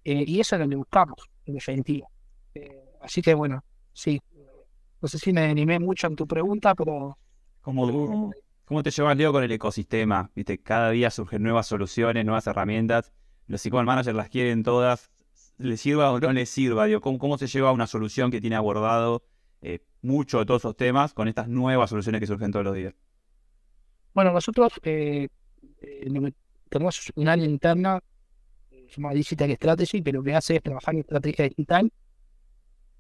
Eh, 0.04 0.24
y 0.28 0.40
eso 0.40 0.56
es 0.56 0.62
lo 0.62 0.70
que 0.70 0.76
buscamos, 0.76 1.30
en 1.46 1.56
definitiva. 1.56 2.08
Eh, 2.56 2.84
así 3.02 3.22
que 3.22 3.34
bueno, 3.34 3.64
sí. 3.94 4.22
No 5.02 5.08
sé 5.08 5.18
si 5.20 5.34
me 5.34 5.42
animé 5.42 5.80
mucho 5.80 6.08
en 6.08 6.16
tu 6.16 6.26
pregunta, 6.26 6.76
pero... 6.76 7.18
¿Cómo, 7.62 8.32
cómo 8.66 8.84
te 8.84 8.92
llevas, 8.92 9.18
Leo, 9.18 9.32
con 9.32 9.44
el 9.44 9.52
ecosistema? 9.52 10.32
¿Viste? 10.36 10.60
Cada 10.60 10.92
día 10.92 11.10
surgen 11.10 11.44
nuevas 11.44 11.68
soluciones, 11.68 12.26
nuevas 12.26 12.48
herramientas. 12.48 13.12
Los 13.48 13.66
e 13.66 13.70
managers 13.70 14.16
las 14.16 14.30
quieren 14.30 14.64
todas. 14.64 15.12
¿Les 15.58 15.82
sirva 15.82 16.12
o 16.12 16.20
no 16.20 16.32
les 16.32 16.50
sirva? 16.50 16.88
¿cómo, 17.00 17.20
¿Cómo 17.20 17.38
se 17.38 17.48
lleva 17.48 17.72
una 17.72 17.88
solución 17.88 18.32
que 18.32 18.42
tiene 18.42 18.56
abordado 18.56 19.24
eh, 19.62 19.80
mucho 20.02 20.40
de 20.40 20.46
todos 20.46 20.62
esos 20.62 20.76
temas 20.76 21.14
con 21.14 21.28
estas 21.28 21.48
nuevas 21.48 21.90
soluciones 21.90 22.20
que 22.20 22.28
surgen 22.28 22.52
todos 22.52 22.66
los 22.66 22.76
días? 22.76 22.94
Bueno, 24.14 24.32
nosotros 24.32 24.74
eh, 24.84 25.28
tenemos 26.70 27.12
un 27.16 27.28
área 27.28 27.46
interna 27.46 28.02
llamada 28.96 29.16
Digital 29.16 29.52
Strategy, 29.52 30.02
que 30.02 30.12
lo 30.12 30.24
que 30.24 30.36
hace 30.36 30.56
es 30.58 30.64
trabajar 30.64 30.94
en 30.94 31.02
estrategia 31.02 31.46
digital. 31.50 31.92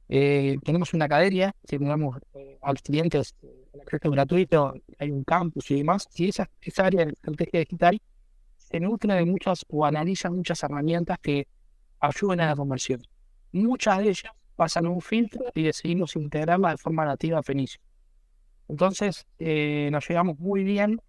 Eh, 0.10 0.58
tenemos 0.64 0.94
una 0.94 1.06
academia 1.06 1.56
que 1.68 1.80
damos 1.80 2.18
eh, 2.34 2.58
a 2.62 2.72
los 2.72 2.82
clientes 2.82 3.36
en 3.42 3.82
acceso 3.82 4.12
gratuito, 4.12 4.74
hay 5.00 5.12
un 5.12 5.24
campus 5.24 5.72
y 5.72 5.78
demás, 5.78 6.08
y 6.16 6.30
esa, 6.30 6.50
esa 6.62 6.86
área 6.86 7.06
de 7.06 7.12
estrategia 7.14 7.60
digital 7.62 8.02
se 8.58 8.80
nutre 8.80 9.14
de 9.14 9.26
muchas 9.26 9.66
o 9.70 9.86
analiza 9.86 10.30
muchas 10.30 10.62
herramientas 10.64 11.18
que 11.20 11.48
ayudan 12.00 12.42
a 12.42 12.48
la 12.48 12.56
conversión. 12.56 13.02
Muchas 13.52 14.00
de 14.00 14.10
ellas 14.10 14.34
pasan 14.56 14.88
un 14.88 15.02
filtro 15.02 15.46
y 15.56 15.64
decidimos 15.64 16.16
integrarlas 16.16 16.74
de 16.74 16.78
forma 16.78 17.06
nativa 17.06 17.40
a 17.40 17.44
Fenicio. 17.44 17.82
Entonces, 18.68 19.26
nos 19.40 20.08
llevamos 20.08 20.40
muy 20.40 20.64
bien. 20.64 21.02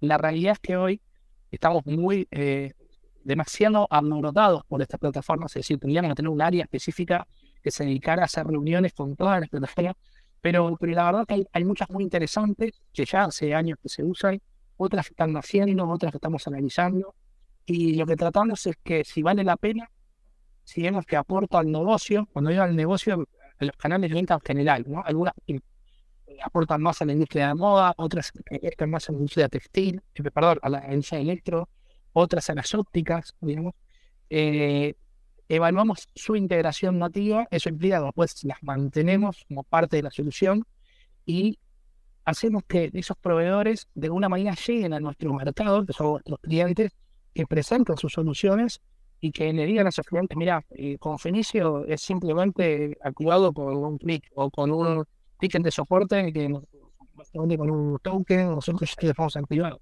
La 0.00 0.18
realidad 0.18 0.52
es 0.52 0.58
que 0.58 0.76
hoy 0.76 1.00
estamos 1.52 1.84
muy 1.86 2.26
eh, 2.30 2.72
demasiado 3.24 3.86
abnordados 3.90 4.64
por 4.66 4.82
estas 4.82 4.98
plataformas, 5.00 5.52
es 5.52 5.60
decir, 5.60 5.78
tendríamos 5.78 6.10
que 6.10 6.14
tener 6.16 6.30
un 6.30 6.42
área 6.42 6.64
específica 6.64 7.26
que 7.62 7.70
se 7.70 7.84
dedicara 7.84 8.22
a 8.22 8.24
hacer 8.26 8.46
reuniones 8.46 8.92
con 8.92 9.16
todas 9.16 9.40
las 9.40 9.48
plataformas, 9.48 9.94
pero, 10.40 10.76
pero 10.78 10.92
la 10.92 11.04
verdad 11.04 11.26
que 11.26 11.46
hay, 11.52 11.64
muchas 11.64 11.88
muy 11.90 12.02
interesantes 12.02 12.82
que 12.92 13.04
ya 13.04 13.24
hace 13.24 13.54
años 13.54 13.78
que 13.80 13.88
se 13.88 14.02
usan 14.02 14.40
otras 14.76 15.06
que 15.06 15.12
están 15.12 15.36
haciendo, 15.36 15.88
otras 15.88 16.10
que 16.10 16.16
estamos 16.16 16.46
analizando. 16.48 17.14
Y 17.64 17.94
lo 17.94 18.06
que 18.06 18.16
tratamos 18.16 18.66
es 18.66 18.76
que 18.82 19.04
si 19.04 19.22
vale 19.22 19.44
la 19.44 19.56
pena, 19.56 19.88
si 20.64 20.82
vemos 20.82 21.06
que 21.06 21.16
aporta 21.16 21.60
al 21.60 21.70
negocio, 21.70 22.28
cuando 22.32 22.50
digo 22.50 22.62
al 22.62 22.74
negocio, 22.74 23.24
a 23.60 23.64
los 23.64 23.76
canales 23.76 24.10
de 24.10 24.14
venta 24.14 24.34
en 24.34 24.40
general, 24.40 24.84
¿no? 24.88 25.00
Algunas 25.04 25.34
aportan 26.42 26.82
más 26.82 27.00
a 27.02 27.04
la 27.04 27.12
industria 27.12 27.48
de 27.48 27.54
moda, 27.54 27.94
otras 27.96 28.32
están 28.50 28.90
más 28.90 29.08
a 29.08 29.12
la 29.12 29.18
industria 29.18 29.48
textil, 29.48 30.02
eh, 30.14 30.22
perdón, 30.30 30.58
a 30.62 30.68
la 30.68 30.86
industria 30.88 31.18
de 31.18 31.24
electro, 31.24 31.68
otras 32.12 32.50
a 32.50 32.54
las 32.54 32.74
ópticas, 32.74 33.34
digamos. 33.40 33.74
Eh, 34.30 34.94
evaluamos 35.48 36.08
su 36.14 36.36
integración 36.36 36.98
nativa, 36.98 37.46
eso 37.50 37.68
implica 37.68 37.98
que 37.98 38.04
después 38.04 38.44
las 38.44 38.62
mantenemos 38.62 39.44
como 39.48 39.64
parte 39.64 39.96
de 39.96 40.02
la 40.02 40.10
solución 40.10 40.64
y 41.26 41.58
hacemos 42.24 42.62
que 42.66 42.90
esos 42.94 43.16
proveedores 43.18 43.88
de 43.94 44.06
alguna 44.06 44.28
manera 44.28 44.54
lleguen 44.54 44.94
a 44.94 45.00
nuestro 45.00 45.32
mercado, 45.34 45.84
que 45.84 45.92
son 45.92 46.12
nuestros 46.12 46.38
clientes, 46.40 46.92
que 47.34 47.46
presenten 47.46 47.96
sus 47.96 48.12
soluciones 48.12 48.80
y 49.20 49.30
que 49.30 49.52
le 49.52 49.66
digan 49.66 49.86
a 49.86 49.90
esos 49.90 50.06
clientes, 50.06 50.36
mira, 50.36 50.64
eh, 50.70 50.98
con 50.98 51.18
Fenicio 51.18 51.86
es 51.86 52.00
simplemente 52.00 52.96
activado 53.02 53.52
con 53.52 53.76
un 53.76 53.98
clic 53.98 54.24
o 54.34 54.50
con 54.50 54.70
un 54.70 55.04
ticket 55.38 55.62
de 55.62 55.70
soporte 55.70 56.32
que 56.32 56.50
con 57.56 57.70
un 57.70 57.98
token 58.02 58.50
nosotros 58.54 58.96
ya 59.00 59.12
vamos 59.16 59.36
activado. 59.36 59.80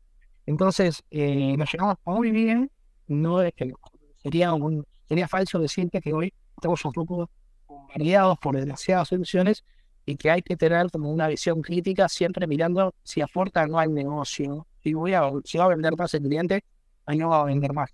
Entonces, 0.50 1.04
eh, 1.12 1.56
nos 1.56 1.72
llegamos 1.72 1.96
muy 2.04 2.32
bien, 2.32 2.72
no 3.06 3.40
es 3.40 3.54
que 3.54 3.72
sería 4.16 4.52
un 4.52 4.84
sería 5.06 5.28
falso 5.28 5.60
decirte 5.60 6.00
que 6.00 6.12
hoy 6.12 6.34
estamos 6.56 6.84
un 6.84 6.92
poco 6.92 7.30
bombardeados 7.68 8.36
por 8.40 8.56
demasiadas 8.56 9.06
soluciones 9.06 9.64
y 10.04 10.16
que 10.16 10.28
hay 10.28 10.42
que 10.42 10.56
tener 10.56 10.90
como 10.90 11.08
una 11.12 11.28
visión 11.28 11.62
crítica 11.62 12.08
siempre 12.08 12.48
mirando 12.48 12.92
si 13.04 13.20
aporta 13.20 13.62
o 13.62 13.68
no 13.68 13.78
al 13.78 13.94
negocio. 13.94 14.66
Si, 14.82 14.92
voy 14.92 15.14
a, 15.14 15.30
si 15.44 15.56
va 15.56 15.66
a 15.66 15.68
vender 15.68 15.96
más 15.96 16.12
el 16.14 16.22
cliente, 16.22 16.64
ahí 17.06 17.16
no 17.16 17.28
va 17.28 17.42
a 17.42 17.44
vender 17.44 17.72
más. 17.72 17.90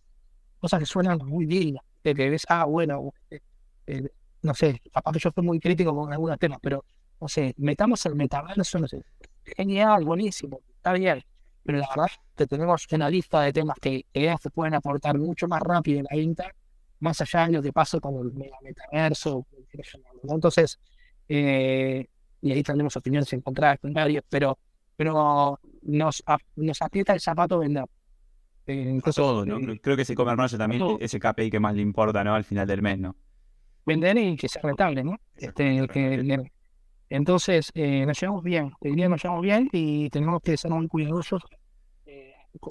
Cosas 0.59 0.81
que 0.81 0.87
suenan 0.87 1.19
muy 1.27 1.45
bien, 1.45 1.77
de 2.03 2.15
que 2.15 2.31
ves, 2.31 2.47
ah, 2.49 2.65
bueno, 2.65 3.13
eh, 3.31 3.41
eh, 3.87 4.09
no 4.41 4.55
sé, 4.55 4.81
capaz 4.91 5.13
que 5.13 5.19
yo 5.19 5.31
fui 5.31 5.45
muy 5.45 5.61
crítico 5.61 5.95
con 5.95 6.11
algunos 6.11 6.39
temas, 6.39 6.59
pero 6.63 6.87
no 7.21 7.29
sé, 7.29 7.55
metamos 7.59 8.07
el 8.07 8.15
metaverso, 8.15 8.79
no 8.79 8.89
sé, 8.89 9.03
genial, 9.45 10.05
buenísimo, 10.05 10.61
está 10.75 10.95
bien, 10.95 11.23
pero 11.67 11.79
la 11.79 11.89
verdad 11.89 12.11
que 12.37 12.47
tenemos 12.47 12.87
una 12.93 13.11
lista 13.11 13.43
de 13.43 13.53
temas 13.53 13.77
que, 13.81 14.07
que 14.13 14.35
se 14.41 14.51
pueden 14.51 14.75
aportar 14.75 15.19
mucho 15.19 15.49
más 15.49 15.61
rápido 15.61 15.99
en 15.99 16.07
la 16.09 16.17
venta 16.17 16.53
más 17.01 17.21
allá 17.21 17.47
de 17.47 17.53
lo 17.53 17.63
que 17.63 17.73
pasa 17.73 18.01
con 18.01 18.15
el 18.15 18.33
metaverso. 18.63 19.47
Entonces, 20.23 20.79
eh, 21.29 22.07
y 22.41 22.53
ahí 22.53 22.63
tenemos 22.63 22.97
opiniones 22.97 23.33
encontradas 23.33 23.79
con 23.81 23.93
varios, 23.93 24.25
pero, 24.29 24.59
pero 24.97 25.61
nos, 25.83 26.23
nos 26.55 26.83
aprieta 26.83 27.13
el 27.13 27.21
zapato 27.21 27.59
vender. 27.59 27.85
Eh, 28.67 29.01
todo, 29.15 29.45
¿no? 29.45 29.59
Eh, 29.59 29.81
Creo 29.81 29.97
que 29.97 30.03
ese 30.03 30.15
comer 30.15 30.37
también 30.57 30.83
es 30.83 31.13
ese 31.13 31.21
KPI 31.21 31.51
que 31.51 31.61
más 31.61 31.75
le 31.75 31.83
importa, 31.83 32.25
¿no? 32.25 32.35
Al 32.35 32.45
final 32.45 32.67
del 32.67 32.83
mes, 32.83 32.99
¿no? 32.99 33.15
Vender 33.85 34.17
y 34.19 34.37
que 34.37 34.49
sea 34.49 34.63
rentable, 34.63 35.05
¿no? 35.05 35.17
Este, 35.37 35.87
que, 35.87 36.51
entonces, 37.09 37.73
nos 37.75 38.21
llevamos 38.21 38.43
bien, 38.43 38.73
te 38.81 38.89
diría 38.89 39.09
nos 39.09 39.23
llevamos 39.23 39.43
bien 39.43 39.69
y 39.73 40.11
tenemos 40.11 40.43
que 40.43 40.57
ser 40.57 40.71
muy 40.71 40.89
cuidadosos 40.89 41.43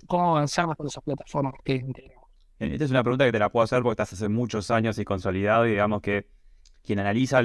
cómo 0.08 0.32
avanzamos 0.38 0.75
con 0.75 0.88
esas 0.88 1.04
plataformas 1.04 1.54
que 1.63 1.75
integramos. 1.75 2.25
Esta 2.60 2.86
es 2.86 2.92
una 2.92 3.04
pregunta 3.04 3.25
que 3.25 3.32
te 3.32 3.39
la 3.39 3.50
puedo 3.50 3.63
hacer 3.63 3.82
porque 3.82 4.01
estás 4.01 4.13
hace 4.13 4.30
muchos 4.30 4.72
años 4.72 4.98
y 4.98 5.06
consolidado 5.06 5.68
y 5.68 5.72
digamos 5.72 6.01
que 6.01 6.27
quien 6.84 7.00
analiza 7.00 7.42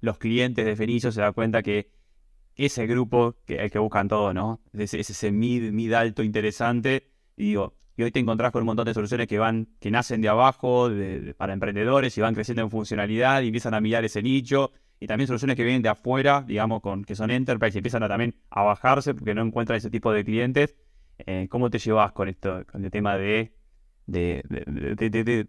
los 0.00 0.18
clientes 0.18 0.64
de 0.64 0.76
Fenicio 0.76 1.10
se 1.10 1.20
da 1.20 1.32
cuenta 1.32 1.62
que 1.62 1.90
ese 2.56 2.86
grupo 2.86 3.36
que, 3.44 3.68
que 3.70 3.78
buscan 3.78 4.06
todo, 4.06 4.32
¿no? 4.32 4.60
Es, 4.72 4.94
ese 4.94 5.32
mid, 5.32 5.72
mid 5.72 5.92
alto 5.92 6.22
interesante 6.22 7.10
y 7.36 7.48
digo, 7.48 7.74
y 7.96 8.02
hoy 8.02 8.12
te 8.12 8.20
encontrás 8.20 8.52
con 8.52 8.62
un 8.62 8.66
montón 8.66 8.86
de 8.86 8.94
soluciones 8.94 9.26
que 9.26 9.38
van, 9.38 9.68
que 9.80 9.90
nacen 9.90 10.20
de 10.20 10.28
abajo, 10.28 10.88
para 11.36 11.52
emprendedores 11.52 12.16
y 12.16 12.20
van 12.20 12.34
creciendo 12.34 12.62
en 12.62 12.70
funcionalidad 12.70 13.42
y 13.42 13.46
empiezan 13.46 13.74
a 13.74 13.80
mirar 13.80 14.04
ese 14.04 14.22
nicho. 14.22 14.72
Y 15.04 15.06
también 15.06 15.26
soluciones 15.26 15.54
que 15.54 15.64
vienen 15.64 15.82
de 15.82 15.90
afuera, 15.90 16.42
digamos, 16.46 16.80
con, 16.80 17.04
que 17.04 17.14
son 17.14 17.30
enterprise 17.30 17.76
y 17.76 17.80
empiezan 17.80 18.02
a, 18.04 18.08
también 18.08 18.34
a 18.48 18.62
bajarse 18.62 19.12
porque 19.12 19.34
no 19.34 19.42
encuentran 19.42 19.76
ese 19.76 19.90
tipo 19.90 20.10
de 20.10 20.24
clientes. 20.24 20.74
Eh, 21.18 21.46
¿Cómo 21.50 21.68
te 21.68 21.78
llevas 21.78 22.12
con 22.12 22.26
esto, 22.30 22.64
con 22.72 22.82
el 22.82 22.90
tema 22.90 23.18
de, 23.18 23.52
de, 24.06 24.42
de, 24.48 25.46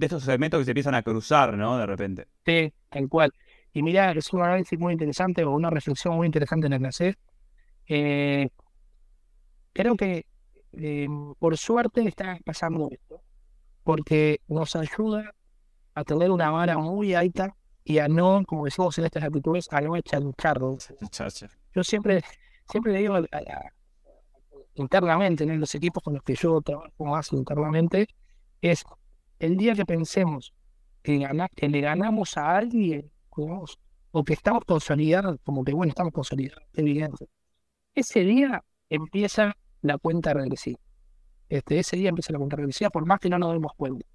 estos 0.00 0.26
elementos 0.26 0.58
que 0.58 0.64
se 0.64 0.72
empiezan 0.72 0.96
a 0.96 1.04
cruzar, 1.04 1.56
¿no? 1.56 1.78
De 1.78 1.86
repente. 1.86 2.26
Sí, 2.44 2.72
tal 2.88 3.08
cual. 3.08 3.32
Y 3.72 3.84
mira, 3.84 4.10
es 4.10 4.32
un 4.32 4.42
análisis 4.42 4.76
muy 4.76 4.92
interesante 4.92 5.44
o 5.44 5.52
una 5.52 5.70
reflexión 5.70 6.16
muy 6.16 6.26
interesante 6.26 6.66
en 6.66 6.72
el 6.72 6.80
clase. 6.80 7.14
Eh, 7.86 8.48
creo 9.72 9.94
que 9.94 10.26
eh, 10.72 11.06
por 11.38 11.56
suerte 11.56 12.08
está 12.08 12.40
pasando 12.44 12.88
esto, 12.90 13.22
porque 13.84 14.40
nos 14.48 14.74
ayuda 14.74 15.32
a 15.94 16.02
tener 16.02 16.32
una 16.32 16.50
vara 16.50 16.76
muy 16.76 17.14
alta 17.14 17.54
y 17.84 17.98
a 17.98 18.08
no, 18.08 18.42
como 18.46 18.64
decimos 18.64 18.96
en 18.98 19.04
estas 19.04 19.22
actitudes, 19.22 19.68
a 19.70 19.80
no 19.80 20.32
carro. 20.32 20.78
Yo 21.74 21.84
siempre, 21.84 22.22
siempre 22.70 22.92
le 22.92 22.98
digo 23.00 23.14
a, 23.16 23.22
internamente, 24.74 25.44
en 25.44 25.60
los 25.60 25.74
equipos 25.74 26.02
con 26.02 26.14
los 26.14 26.22
que 26.22 26.34
yo 26.34 26.60
trabajo 26.60 27.04
más 27.04 27.32
internamente, 27.32 28.08
es 28.60 28.84
el 29.38 29.56
día 29.56 29.74
que 29.74 29.84
pensemos 29.84 30.52
que, 31.02 31.28
que 31.54 31.68
le 31.68 31.80
ganamos 31.80 32.36
a 32.36 32.56
alguien, 32.56 33.10
o 34.10 34.24
que 34.24 34.32
estamos 34.32 34.64
consolidados, 34.64 35.38
como 35.44 35.64
que 35.64 35.72
bueno, 35.72 35.90
estamos 35.90 36.12
consolidados, 36.12 36.64
evidente. 36.74 37.28
Ese 37.94 38.20
día 38.20 38.64
empieza 38.88 39.56
la 39.82 39.98
cuenta 39.98 40.32
regresiva. 40.32 40.78
Este, 41.48 41.80
ese 41.80 41.96
día 41.96 42.08
empieza 42.08 42.32
la 42.32 42.38
cuenta 42.38 42.56
regresiva, 42.56 42.90
por 42.90 43.06
más 43.06 43.20
que 43.20 43.28
no 43.28 43.38
nos 43.38 43.52
demos 43.52 43.72
cuenta. 43.76 44.06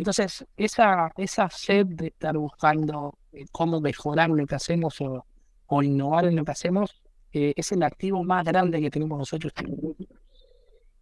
Entonces, 0.00 0.46
esa, 0.56 1.12
esa 1.18 1.50
sed 1.50 1.84
de 1.84 2.06
estar 2.06 2.34
buscando 2.34 3.18
eh, 3.32 3.44
cómo 3.52 3.82
mejorar 3.82 4.30
lo 4.30 4.46
que 4.46 4.54
hacemos 4.54 4.98
o, 5.02 5.26
o 5.66 5.82
innovar 5.82 6.24
en 6.24 6.36
lo 6.36 6.44
que 6.46 6.52
hacemos 6.52 7.02
es 7.32 7.70
el 7.72 7.82
activo 7.82 8.24
más 8.24 8.46
grande 8.46 8.80
que 8.80 8.90
tenemos 8.90 9.18
nosotros. 9.18 9.52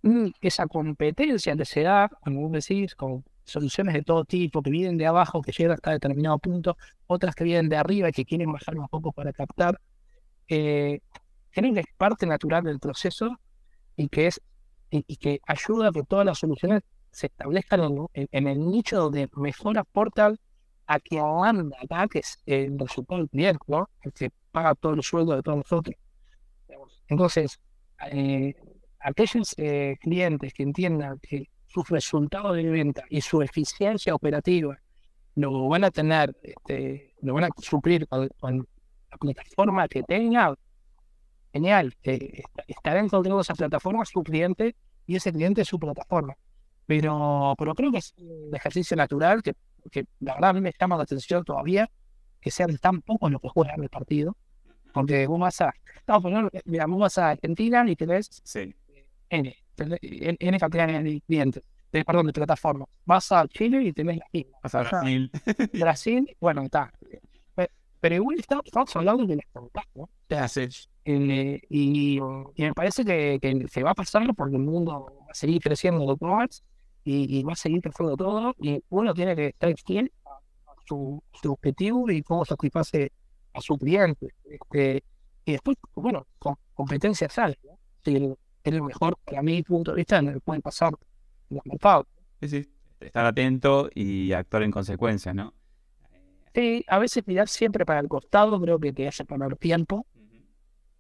Y 0.02 0.34
esa 0.40 0.66
competencia 0.66 1.54
que 1.54 1.64
se 1.64 1.82
da, 1.82 2.08
como 2.08 2.48
vos 2.48 2.52
decís, 2.52 2.96
con 2.96 3.24
soluciones 3.44 3.94
de 3.94 4.02
todo 4.02 4.24
tipo, 4.24 4.62
que 4.62 4.70
vienen 4.70 4.98
de 4.98 5.06
abajo, 5.06 5.42
que 5.42 5.52
llegan 5.52 5.74
hasta 5.74 5.92
determinado 5.92 6.40
punto, 6.40 6.76
otras 7.06 7.36
que 7.36 7.44
vienen 7.44 7.68
de 7.68 7.76
arriba 7.76 8.08
y 8.08 8.12
que 8.12 8.24
quieren 8.24 8.50
bajar 8.50 8.76
un 8.76 8.88
poco 8.88 9.12
para 9.12 9.32
captar, 9.32 9.80
eh, 10.48 11.02
que 11.52 11.60
es 11.60 11.86
parte 11.96 12.26
natural 12.26 12.64
del 12.64 12.80
proceso 12.80 13.38
y 13.94 14.08
que 14.08 14.26
es 14.26 14.40
y, 14.90 15.02
que 15.18 15.40
ayuda 15.46 15.90
a 15.90 15.92
que 15.92 16.02
todas 16.02 16.26
las 16.26 16.38
soluciones 16.38 16.82
se 17.18 17.26
establezcan 17.26 18.08
en, 18.14 18.46
el 18.46 18.70
nicho 18.70 18.96
donde 18.96 19.28
mejor 19.36 19.76
aportan 19.76 20.38
a 20.86 21.00
quien 21.00 21.24
anda 21.24 21.76
acá, 21.82 22.06
que 22.08 22.20
es 22.20 22.40
el 22.46 22.78
resultado 22.78 23.18
del 23.18 23.28
cliente, 23.28 23.64
¿no? 23.66 23.88
el 24.02 24.12
que 24.12 24.30
paga 24.52 24.74
todo 24.74 24.94
el 24.94 25.02
sueldo 25.02 25.34
de 25.34 25.42
todos 25.42 25.58
nosotros. 25.58 25.96
Entonces, 27.08 27.58
eh, 28.12 28.54
aquellos 29.00 29.54
eh, 29.58 29.96
clientes 30.00 30.54
que 30.54 30.62
entiendan 30.62 31.18
que 31.20 31.50
sus 31.66 31.88
resultados 31.88 32.56
de 32.56 32.70
venta 32.70 33.04
y 33.10 33.20
su 33.20 33.42
eficiencia 33.42 34.14
operativa 34.14 34.78
lo 35.34 35.68
van 35.68 35.84
a 35.84 35.90
tener, 35.90 36.36
este, 36.42 37.14
lo 37.22 37.34
van 37.34 37.44
a 37.44 37.48
suplir 37.58 38.06
con, 38.08 38.28
la 39.10 39.16
plataforma 39.18 39.88
que 39.88 40.02
tenga, 40.02 40.54
genial, 41.52 41.94
eh, 42.02 42.42
estará 42.66 43.00
encontrando 43.00 43.40
esa 43.40 43.54
plataforma 43.54 44.04
su 44.04 44.22
cliente 44.22 44.76
y 45.06 45.16
ese 45.16 45.32
cliente 45.32 45.64
su 45.64 45.78
plataforma. 45.78 46.34
Pero, 46.88 47.54
pero 47.56 47.74
creo 47.74 47.92
que 47.92 47.98
es 47.98 48.14
un 48.16 48.50
ejercicio 48.56 48.96
natural 48.96 49.42
que, 49.42 49.54
que 49.92 50.06
la 50.18 50.34
verdad 50.34 50.50
a 50.50 50.52
mí 50.54 50.60
me 50.60 50.72
llama 50.72 50.96
la 50.96 51.04
atención 51.04 51.44
todavía 51.44 51.88
que 52.40 52.50
sean 52.50 52.76
tan 52.78 53.02
pocos 53.02 53.30
los 53.30 53.40
que 53.40 53.48
juegan 53.48 53.82
el 53.82 53.90
partido 53.90 54.36
porque 54.92 55.26
vos 55.26 55.38
vas 55.38 55.60
a, 55.60 55.72
mira, 56.64 56.86
vos 56.86 56.98
vas 56.98 57.18
a 57.18 57.30
Argentina 57.30 57.84
y 57.88 57.94
tenés 57.94 58.40
sí. 58.42 58.74
N, 59.30 59.54
N, 59.76 60.58
cantidad 60.58 60.88
de 60.88 61.22
clientes, 61.26 61.62
de, 61.92 62.04
perdón, 62.04 62.26
de 62.26 62.32
plataforma. 62.32 62.86
Vas 63.04 63.30
a 63.30 63.46
Chile 63.46 63.82
y 63.84 63.92
tenés 63.92 64.16
la 64.16 64.26
misma. 64.32 64.58
Vas 64.62 64.74
a 64.74 64.82
Brasil. 64.82 65.30
Brasil, 65.74 66.36
bueno, 66.40 66.62
está. 66.62 66.92
Pero 68.00 68.14
igual 68.14 68.38
estamos, 68.38 68.96
hablando 68.96 69.26
de 69.26 69.36
las 69.36 69.46
contactos, 69.52 69.92
¿no? 69.94 70.08
Eh, 71.04 71.60
y, 71.68 72.18
y, 72.18 72.62
me 72.62 72.74
parece 72.74 73.04
que, 73.04 73.38
que, 73.40 73.66
se 73.68 73.82
va 73.82 73.90
a 73.90 73.94
pasar 73.94 74.22
porque 74.36 74.56
el 74.56 74.62
mundo 74.62 75.06
va 75.26 75.30
a 75.30 75.34
seguir 75.34 75.60
creciendo 75.60 76.06
de 76.06 76.16
y, 77.08 77.38
y, 77.38 77.42
va 77.42 77.54
a 77.54 77.56
seguir 77.56 77.80
creciendo 77.80 78.16
todo 78.16 78.54
y 78.58 78.82
uno 78.90 79.14
tiene 79.14 79.34
que 79.34 79.46
estar 79.46 79.74
fiel 79.78 80.12
a, 80.26 80.38
su, 80.86 81.22
su 81.32 81.52
objetivo 81.52 82.10
y 82.10 82.22
cómo 82.22 82.44
satisface 82.44 83.10
a 83.54 83.60
su 83.62 83.78
cliente. 83.78 84.28
Este, 84.44 85.02
y 85.46 85.52
después, 85.52 85.78
bueno, 85.94 86.26
con 86.38 86.56
competencia 86.74 87.30
sale. 87.30 87.58
Si 88.04 88.14
el, 88.14 88.36
el 88.62 88.82
mejor, 88.82 89.16
que 89.24 89.38
a 89.38 89.42
mi 89.42 89.62
punto 89.62 89.92
de 89.92 89.96
vista, 89.96 90.20
pueden 90.44 90.60
pasar 90.60 90.92
los 91.48 91.64
mercados. 91.64 92.06
Sí, 92.42 92.48
sí. 92.48 92.70
Estar 93.00 93.24
atento 93.24 93.88
y 93.94 94.32
actuar 94.32 94.64
en 94.64 94.70
consecuencia, 94.70 95.32
¿no? 95.32 95.54
Sí, 96.54 96.84
a 96.88 96.98
veces 96.98 97.26
mirar 97.26 97.48
siempre 97.48 97.86
para 97.86 98.00
el 98.00 98.08
costado, 98.08 98.60
creo 98.60 98.78
que 98.78 98.92
te 98.92 99.08
hace 99.08 99.24
perder 99.24 99.56
tiempo. 99.56 100.04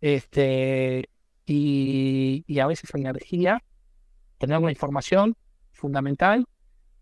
Este, 0.00 1.10
y, 1.44 2.44
y 2.46 2.58
a 2.60 2.66
veces 2.66 2.88
energía, 2.94 3.62
tener 4.38 4.58
una 4.58 4.70
información 4.70 5.36
fundamental, 5.78 6.44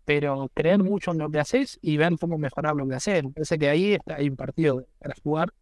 pero 0.05 0.49
creer 0.53 0.81
mucho 0.81 1.11
en 1.11 1.17
lo 1.17 1.29
que 1.29 1.39
haces 1.39 1.77
y 1.81 1.97
ver 1.97 2.17
cómo 2.19 2.37
mejorar 2.37 2.75
lo 2.75 2.87
que 2.87 2.95
haces. 2.95 3.23
Me 3.23 3.31
parece 3.31 3.57
que 3.57 3.69
ahí 3.69 3.93
está, 3.95 4.15
hay 4.15 4.29
un 4.29 4.37
partido 4.37 4.85
para 4.99 5.13
jugar 5.21 5.53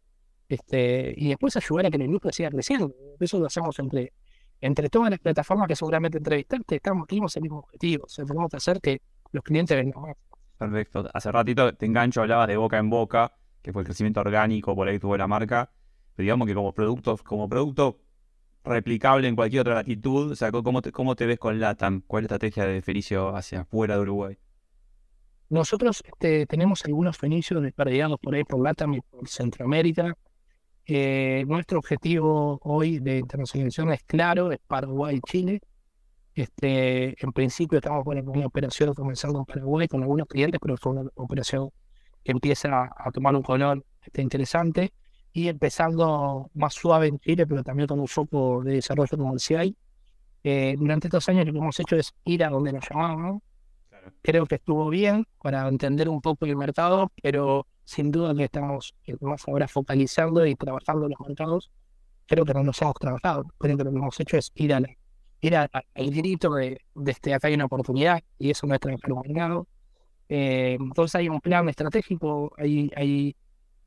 este, 0.48 1.14
y 1.18 1.30
después 1.30 1.56
ayudar 1.58 1.88
a 1.88 1.90
que 1.92 1.98
la 1.98 2.06
industria 2.06 2.32
siga 2.32 2.50
creciendo. 2.52 2.94
Eso 3.20 3.40
lo 3.40 3.48
hacemos 3.48 3.80
entre, 3.80 4.14
entre 4.62 4.90
todas 4.90 5.10
las 5.10 5.20
plataformas 5.20 5.68
que 5.68 5.76
seguramente 5.76 6.20
entrevistaste, 6.20 6.76
estamos, 6.76 7.08
tenemos 7.08 7.36
el 7.36 7.42
mismo 7.44 7.60
objetivo, 7.60 8.06
o 8.06 8.50
que 8.50 8.58
hacer 8.58 8.80
que 8.82 9.02
los 9.32 9.44
clientes 9.44 9.76
vengan 9.76 10.02
más. 10.02 10.16
Perfecto. 10.58 11.10
Hace 11.14 11.32
ratito 11.32 11.74
te 11.74 11.86
engancho, 11.86 12.22
hablabas 12.22 12.48
de 12.48 12.58
boca 12.58 12.78
en 12.78 12.90
boca, 12.90 13.34
que 13.62 13.74
fue 13.74 13.82
el 13.82 13.86
crecimiento 13.88 14.20
orgánico, 14.20 14.76
por 14.76 14.88
ahí 14.88 15.00
tuvo 15.00 15.18
la 15.18 15.28
marca. 15.28 15.72
Pero 16.16 16.24
digamos 16.24 16.48
que 16.48 16.54
como 16.54 16.74
producto, 16.74 17.18
como 17.18 17.50
producto 17.50 18.00
replicable 18.66 19.28
en 19.28 19.36
cualquier 19.36 19.62
otra 19.62 19.76
latitud, 19.76 20.32
o 20.32 20.36
sea, 20.36 20.52
¿cómo 20.52 20.82
te, 21.16 21.26
ves 21.26 21.40
con 21.40 21.60
LATAM? 21.60 22.02
¿Cuál 22.08 22.26
es 22.26 22.32
la 22.32 22.36
estrategia 22.36 22.66
de 22.66 22.82
Fenicio 22.82 23.36
hacia 23.36 23.62
afuera 23.62 23.96
de 23.96 24.02
Uruguay? 24.02 24.38
Nosotros 25.50 26.04
este, 26.06 26.46
tenemos 26.48 26.84
algunos 26.86 27.18
fenicios 27.18 27.62
desperdigados 27.62 28.20
por 28.20 28.34
ahí 28.34 28.44
por 28.44 28.62
LATAM 28.62 28.96
y 28.96 29.02
por 29.02 29.28
Centroamérica. 29.28 30.18
Eh, 30.88 31.46
nuestro 31.48 31.80
objetivo 31.80 32.60
hoy 32.64 33.00
de 33.00 33.20
internacionalización 33.20 33.92
es 33.92 34.04
claro, 34.04 34.52
es 34.52 34.60
Paraguay 34.68 35.18
y 35.18 35.22
Chile. 35.22 35.62
Este, 36.34 37.16
en 37.24 37.32
principio 37.32 37.78
estamos 37.78 38.04
con 38.04 38.18
una 38.28 38.46
operación 38.46 38.94
comenzando 38.94 39.40
en 39.40 39.46
Paraguay 39.46 39.88
con 39.88 40.02
algunos 40.02 40.28
clientes, 40.28 40.60
pero 40.62 40.76
fue 40.78 40.92
una 40.92 41.10
operación 41.16 41.70
que 42.24 42.32
empieza 42.32 42.90
a, 42.98 43.12
tomar 43.12 43.36
un 43.36 43.44
color 43.44 43.86
este, 44.02 44.22
interesante 44.22 44.92
y 45.36 45.50
empezando 45.50 46.50
más 46.54 46.74
suave 46.76 47.08
en 47.08 47.20
Chile, 47.20 47.46
pero 47.46 47.62
también 47.62 47.88
con 47.88 48.00
un 48.00 48.08
foco 48.08 48.64
de 48.64 48.76
desarrollo 48.76 49.18
comercial. 49.18 49.76
Eh, 50.46 50.76
durante 50.78 51.08
estos 51.08 51.28
años 51.28 51.46
lo 51.46 51.52
que 51.52 51.60
hemos 51.60 51.78
hecho 51.78 51.98
es 51.98 52.14
ir 52.24 52.42
a 52.46 52.50
donde 52.50 52.72
nos 52.72 52.88
llamaban. 52.90 53.42
Creo 54.22 54.46
que 54.46 54.56
estuvo 54.56 54.88
bien 54.88 55.26
para 55.44 55.68
entender 55.68 56.08
un 56.08 56.22
poco 56.22 56.46
el 56.46 56.56
mercado, 56.56 57.12
pero 57.22 57.68
sin 57.84 58.12
duda 58.12 58.34
que 58.34 58.46
estamos 58.46 58.96
más 59.20 59.46
ahora 59.46 59.68
focalizando 59.68 60.46
y 60.46 60.56
trabajando 60.56 61.08
en 61.08 61.16
los 61.20 61.28
mercados. 61.28 61.70
Creo 62.28 62.46
que 62.46 62.54
no 62.54 62.64
nos 62.64 62.82
hemos 62.82 62.96
trabajado. 62.96 63.44
Creo 63.58 63.76
que 63.76 63.84
lo 63.84 63.92
que 63.92 63.98
hemos 63.98 64.18
hecho 64.18 64.38
es 64.38 64.54
ir, 64.56 64.74
a 64.74 64.82
ir 65.42 65.56
al 65.58 65.70
grito 65.96 66.54
de, 66.54 66.80
de 66.96 67.12
este, 67.12 67.34
acá 67.34 67.50
hay 67.50 67.56
una 67.56 67.66
oportunidad 67.66 68.24
y 68.40 68.52
eso 68.52 68.66
no 68.68 68.74
es 68.74 68.80
trabajar 68.80 69.12
mercado. 69.28 69.68
Eh, 70.30 70.78
entonces 70.80 71.16
hay 71.16 71.28
un 71.28 71.42
plan 71.42 71.68
estratégico, 71.68 72.54
hay, 72.58 72.90
hay 72.96 73.36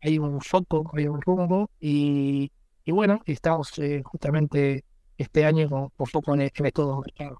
hay 0.00 0.18
un 0.18 0.40
foco, 0.40 0.90
hay 0.94 1.06
un 1.08 1.20
rumbo 1.20 1.70
y, 1.80 2.50
y 2.84 2.92
bueno, 2.92 3.20
estamos 3.26 3.78
eh, 3.78 4.02
justamente 4.04 4.84
este 5.16 5.44
año 5.44 5.68
con, 5.68 6.06
foco 6.06 6.34
en, 6.34 6.42
en 6.42 6.66
estos 6.66 6.86
dos 6.86 7.00
mercados. 7.04 7.38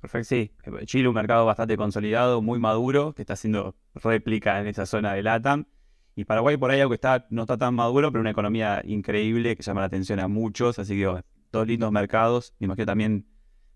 Perfecto, 0.00 0.28
sí. 0.28 0.52
Chile 0.86 1.08
un 1.08 1.14
mercado 1.14 1.44
bastante 1.44 1.76
consolidado, 1.76 2.40
muy 2.40 2.58
maduro, 2.58 3.14
que 3.14 3.22
está 3.22 3.34
haciendo 3.34 3.76
réplica 3.94 4.58
en 4.60 4.66
esa 4.66 4.86
zona 4.86 5.12
de 5.12 5.22
LATAM. 5.22 5.66
Y 6.16 6.24
Paraguay 6.24 6.56
por 6.56 6.70
ahí, 6.70 6.80
aunque 6.80 6.94
está, 6.94 7.26
no 7.30 7.42
está 7.42 7.58
tan 7.58 7.74
maduro, 7.74 8.10
pero 8.10 8.20
una 8.20 8.30
economía 8.30 8.82
increíble 8.84 9.56
que 9.56 9.62
llama 9.62 9.80
la 9.80 9.86
atención 9.86 10.18
a 10.20 10.28
muchos. 10.28 10.78
Así 10.78 10.96
que 10.96 11.22
dos 11.52 11.66
lindos 11.66 11.92
mercados. 11.92 12.54
Me 12.58 12.64
imagino 12.64 12.86
también 12.86 13.26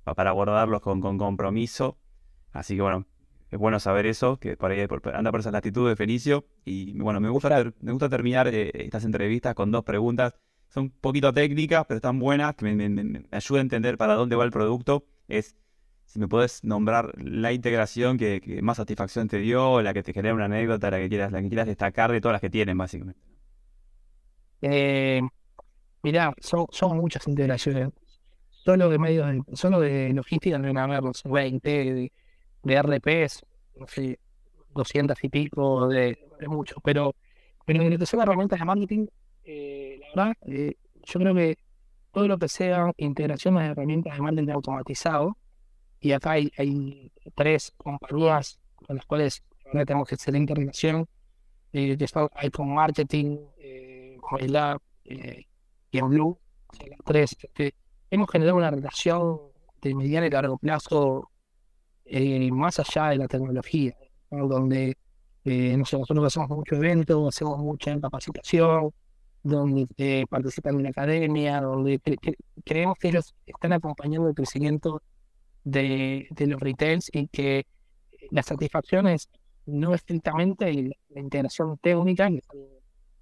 para 0.02 0.30
abordarlos 0.30 0.80
con, 0.80 1.00
con 1.00 1.18
compromiso. 1.18 1.98
Así 2.52 2.76
que 2.76 2.82
bueno, 2.82 3.06
es 3.54 3.60
bueno 3.60 3.78
saber 3.78 4.06
eso, 4.06 4.36
que 4.36 4.56
por 4.56 4.72
ahí 4.72 4.84
anda 5.14 5.30
por 5.30 5.38
esa 5.38 5.52
latitud 5.52 5.88
de 5.88 5.94
Fenicio. 5.94 6.44
Y 6.64 6.98
bueno, 6.98 7.20
me 7.20 7.28
gusta, 7.28 7.72
me 7.80 7.92
gusta 7.92 8.08
terminar 8.08 8.48
eh, 8.48 8.72
estas 8.74 9.04
entrevistas 9.04 9.54
con 9.54 9.70
dos 9.70 9.84
preguntas. 9.84 10.34
Son 10.68 10.84
un 10.84 10.90
poquito 10.90 11.32
técnicas, 11.32 11.84
pero 11.86 11.98
están 11.98 12.18
buenas, 12.18 12.56
que 12.56 12.64
me, 12.64 12.88
me, 12.88 13.22
ayuda 13.30 13.60
a 13.60 13.62
entender 13.62 13.96
para 13.96 14.14
dónde 14.14 14.34
va 14.34 14.42
el 14.42 14.50
producto. 14.50 15.06
Es 15.28 15.54
si 16.04 16.18
me 16.18 16.26
puedes 16.26 16.64
nombrar 16.64 17.12
la 17.16 17.52
integración 17.52 18.18
que, 18.18 18.58
más 18.60 18.78
satisfacción 18.78 19.28
te 19.28 19.38
dio, 19.38 19.80
la 19.82 19.94
que 19.94 20.02
te 20.02 20.12
genera 20.12 20.34
una 20.34 20.46
anécdota, 20.46 20.90
la 20.90 20.98
que 20.98 21.08
quieras, 21.08 21.30
la 21.30 21.40
que 21.40 21.48
quieras 21.48 21.68
destacar 21.68 22.10
de 22.10 22.20
todas 22.20 22.34
las 22.34 22.40
que 22.40 22.50
tienen, 22.50 22.76
básicamente. 22.76 23.20
Eh, 24.62 25.22
mirá, 26.02 26.34
son, 26.40 26.66
muchas 26.96 27.28
integraciones. 27.28 27.90
Solo 28.50 28.88
de 28.88 28.98
medios 28.98 29.28
de, 29.28 29.56
solo 29.56 29.78
de 29.78 30.12
logística 30.12 30.58
no 30.58 30.80
haber 30.80 31.02
20, 31.24 32.10
de, 32.64 32.74
de 32.74 32.82
RPs, 32.82 33.44
no 33.76 33.86
sé, 33.86 34.18
200 34.74 35.22
y 35.22 35.28
pico, 35.28 35.88
de, 35.88 36.18
mucho, 36.46 36.76
pero, 36.82 37.14
pero 37.64 37.82
en 37.82 37.98
que 37.98 38.06
sea 38.06 38.22
herramientas 38.22 38.58
de 38.58 38.64
marketing, 38.64 39.06
eh, 39.44 40.00
la 40.00 40.08
verdad, 40.08 40.36
eh, 40.46 40.76
yo 41.04 41.20
creo 41.20 41.34
que 41.34 41.58
todo 42.12 42.28
lo 42.28 42.38
que 42.38 42.48
sea 42.48 42.92
integración 42.96 43.56
de 43.56 43.66
herramientas 43.66 44.14
de 44.14 44.22
marketing 44.22 44.50
automatizado, 44.50 45.36
y 46.00 46.12
acá 46.12 46.32
hay, 46.32 46.52
hay 46.58 47.10
tres 47.34 47.72
compañías 47.78 48.60
con 48.74 48.96
las 48.96 49.06
cuales 49.06 49.42
tenemos 49.72 50.12
excelente 50.12 50.54
relación, 50.54 51.08
eh, 51.72 51.96
hay 52.34 52.50
con 52.50 52.72
marketing, 52.72 53.38
eh, 53.58 54.16
el 54.38 54.52
Lab 54.52 54.80
eh, 55.04 55.46
y 55.90 55.98
en 55.98 56.08
Blue, 56.08 56.38
las 56.88 56.98
tres, 57.04 57.36
este, 57.42 57.74
hemos 58.10 58.30
generado 58.30 58.56
una 58.56 58.70
relación 58.70 59.40
de 59.80 59.94
mediano 59.94 60.26
y 60.26 60.30
largo 60.30 60.58
plazo 60.58 61.30
eh, 62.04 62.50
más 62.50 62.78
allá 62.78 63.10
de 63.10 63.16
la 63.16 63.28
tecnología, 63.28 63.94
donde 64.30 64.96
eh, 65.44 65.76
nosotros 65.76 66.24
hacemos 66.24 66.48
mucho 66.50 66.76
evento, 66.76 67.28
hacemos 67.28 67.58
mucha 67.58 67.98
capacitación, 68.00 68.90
donde 69.42 69.86
eh, 69.98 70.24
participan 70.28 70.74
en 70.74 70.80
una 70.80 70.88
academia, 70.90 71.60
donde 71.60 72.00
creemos 72.64 72.96
que 72.98 73.08
ellos 73.08 73.34
están 73.46 73.74
acompañando 73.74 74.28
el 74.28 74.34
crecimiento 74.34 75.02
de, 75.64 76.26
de 76.30 76.46
los 76.46 76.60
retails 76.60 77.10
y 77.12 77.28
que 77.28 77.66
la 78.30 78.42
satisfacción 78.42 79.06
es 79.06 79.28
no 79.66 79.94
estrictamente 79.94 80.72
la 81.10 81.20
integración 81.20 81.78
técnica 81.78 82.30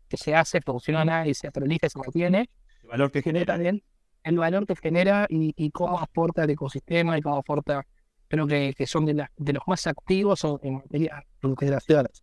que 0.08 0.16
se 0.16 0.34
hace, 0.34 0.60
funciona 0.60 1.26
y 1.26 1.34
se 1.34 1.48
actualiza 1.48 1.86
y 1.86 1.90
se 1.90 1.98
mantiene. 1.98 2.50
El 2.82 2.88
valor 2.88 3.10
que 3.10 3.22
genera. 3.22 3.54
También 3.54 3.82
el 4.24 4.38
valor 4.38 4.66
que 4.66 4.76
genera 4.76 5.26
y, 5.28 5.52
y 5.56 5.70
cómo 5.70 5.98
aporta 5.98 6.44
el 6.44 6.50
ecosistema 6.50 7.18
y 7.18 7.22
cómo 7.22 7.36
aporta 7.36 7.84
creo 8.32 8.46
que, 8.46 8.72
que 8.74 8.86
son 8.86 9.04
de, 9.04 9.26
de, 9.36 9.52
los 9.52 9.62
más 9.66 9.86
activos 9.86 10.42
en 10.62 10.76
materia 10.76 11.22
de 11.42 11.48
integraciones. 11.50 12.22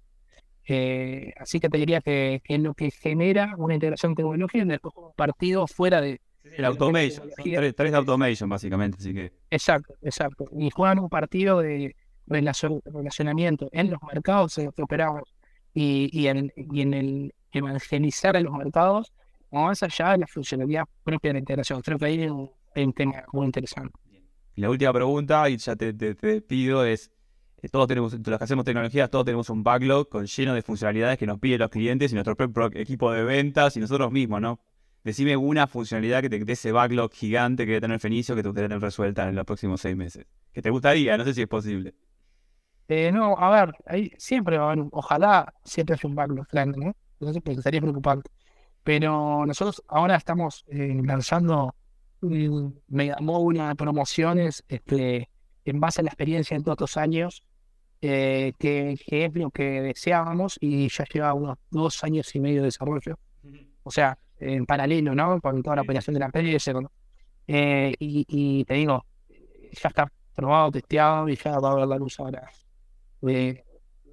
Eh, 0.68 1.32
así 1.38 1.60
que 1.60 1.70
te 1.70 1.78
diría 1.78 2.02
que, 2.02 2.42
que, 2.44 2.56
es 2.56 2.62
lo 2.62 2.74
que 2.74 2.90
genera 2.90 3.54
una 3.58 3.76
integración 3.76 4.16
tecnológica 4.16 4.64
en 4.64 4.72
el 4.72 4.80
partido 5.16 5.68
fuera 5.68 6.02
de... 6.02 6.20
El 6.44 6.66
automation, 6.66 7.30
tres, 7.36 7.76
tres, 7.76 7.94
automation 7.94 8.50
básicamente, 8.50 8.98
así 9.00 9.14
que... 9.14 9.32
Exacto, 9.52 9.94
exacto. 10.02 10.46
Y 10.58 10.72
juegan 10.72 10.98
un 10.98 11.10
partido 11.10 11.60
de 11.60 11.96
relacionamiento 12.26 13.70
en 13.72 13.92
los 13.92 14.00
mercados 14.02 14.58
en 14.58 14.66
los 14.66 14.74
que 14.74 14.82
operamos 14.82 15.32
y, 15.76 16.10
y, 16.12 16.26
en, 16.28 16.52
y 16.56 16.82
en 16.82 16.94
el 16.96 17.36
evangelizar 17.52 18.36
en 18.36 18.46
los 18.46 18.54
mercados, 18.54 19.14
más 19.52 19.84
allá 19.84 20.14
de 20.14 20.18
la 20.20 20.28
funcionalidad 20.28 20.86
propia 21.04 21.30
de 21.30 21.34
la 21.34 21.40
integración. 21.40 21.82
Creo 21.82 22.00
que 22.00 22.06
ahí 22.06 22.28
un, 22.28 22.50
hay 22.76 22.84
un 22.86 22.94
tema 22.94 23.24
muy 23.32 23.46
interesante. 23.46 23.94
Y 24.60 24.62
la 24.62 24.70
última 24.70 24.92
pregunta, 24.92 25.50
y 25.50 25.56
ya 25.56 25.74
te, 25.78 25.94
pido, 26.42 26.84
es, 26.84 27.10
eh, 27.62 27.70
todos 27.70 27.88
tenemos, 27.88 28.12
los 28.12 28.38
que 28.38 28.44
hacemos 28.44 28.66
tecnologías, 28.66 29.10
todos 29.10 29.24
tenemos 29.24 29.50
un 29.50 29.64
backlog 29.64 30.10
con 30.10 30.26
lleno 30.26 30.54
de 30.54 30.62
funcionalidades 30.62 31.18
que 31.18 31.26
nos 31.26 31.40
piden 31.40 31.60
los 31.60 31.70
clientes 31.70 32.12
y 32.12 32.16
nuestro 32.16 32.36
propio 32.36 32.70
equipo 32.74 33.10
de 33.14 33.24
ventas 33.24 33.78
y 33.78 33.80
nosotros 33.80 34.12
mismos, 34.12 34.42
¿no? 34.42 34.60
Decime 35.02 35.38
una 35.38 35.66
funcionalidad 35.66 36.22
que 36.22 36.30
te 36.30 36.44
dé 36.44 36.52
ese 36.52 36.74
backlog 36.74 37.10
gigante 37.14 37.64
que 37.64 37.72
debe 37.72 37.80
tener 37.80 38.02
Fenicio 38.02 38.36
que 38.36 38.42
te 38.42 38.50
gustaría 38.50 38.68
tener 38.68 38.82
resuelta 38.82 39.30
en 39.30 39.36
los 39.36 39.46
próximos 39.46 39.80
seis 39.80 39.96
meses. 39.96 40.26
Que 40.52 40.62
te 40.62 40.70
gustaría, 40.70 41.16
no 41.16 41.24
sé 41.24 41.34
si 41.34 41.44
es 41.44 41.48
posible. 41.48 41.96
Eh, 42.90 43.14
no, 43.14 43.38
a 43.38 43.50
ver, 43.52 43.74
ahí 43.86 44.12
siempre 44.18 44.58
va 44.58 44.66
a 44.66 44.72
haber, 44.74 44.88
ojalá 44.92 45.54
siempre 45.64 45.94
haya 45.94 46.10
un 46.10 46.16
backlog 46.16 46.48
grande, 46.52 46.80
¿no? 46.80 46.94
Entonces, 47.14 47.42
pues, 47.46 47.60
estaría 47.60 47.80
preocupante. 47.80 48.30
Pero 48.84 49.46
nosotros 49.46 49.82
ahora 49.88 50.18
estamos 50.18 50.66
eh, 50.68 51.00
lanzando 51.02 51.76
me 52.22 53.08
llamó 53.08 53.40
una 53.40 53.76
promociones 53.76 54.64
este, 54.68 55.30
en 55.66 55.80
base 55.80 56.02
a 56.02 56.04
la 56.04 56.10
experiencia 56.10 56.58
de 56.58 56.64
todos 56.64 56.76
estos 56.76 56.98
años, 56.98 57.44
eh, 58.02 58.54
que, 58.58 58.98
es 59.08 59.36
lo 59.36 59.52
que 59.52 59.82
deseábamos 59.82 60.58
y 60.60 60.88
ya 60.90 61.06
lleva 61.06 61.34
unos 61.34 61.58
dos 61.70 62.04
años 62.04 62.34
y 62.36 62.40
medio 62.40 62.62
de 62.62 62.66
desarrollo. 62.66 63.20
O 63.84 63.92
sea, 63.92 64.18
en 64.38 64.66
paralelo, 64.66 65.16
¿no? 65.16 65.42
Con 65.42 65.62
toda 65.62 65.78
la 65.78 65.82
operación 65.82 66.14
de 66.14 66.20
la 66.20 66.28
empresa. 66.28 66.72
Eh, 67.48 67.94
y, 68.00 68.64
te 68.66 68.74
digo, 68.76 69.06
ya 69.72 69.90
está 69.90 70.12
probado, 70.36 70.72
testeado 70.72 71.28
y 71.28 71.36
ya 71.36 71.60
va 71.60 71.72
a 71.72 71.76
ver 71.76 71.88
la 71.88 71.98
luz 71.98 72.20
ahora. 72.20 72.50
Eh, 73.28 73.64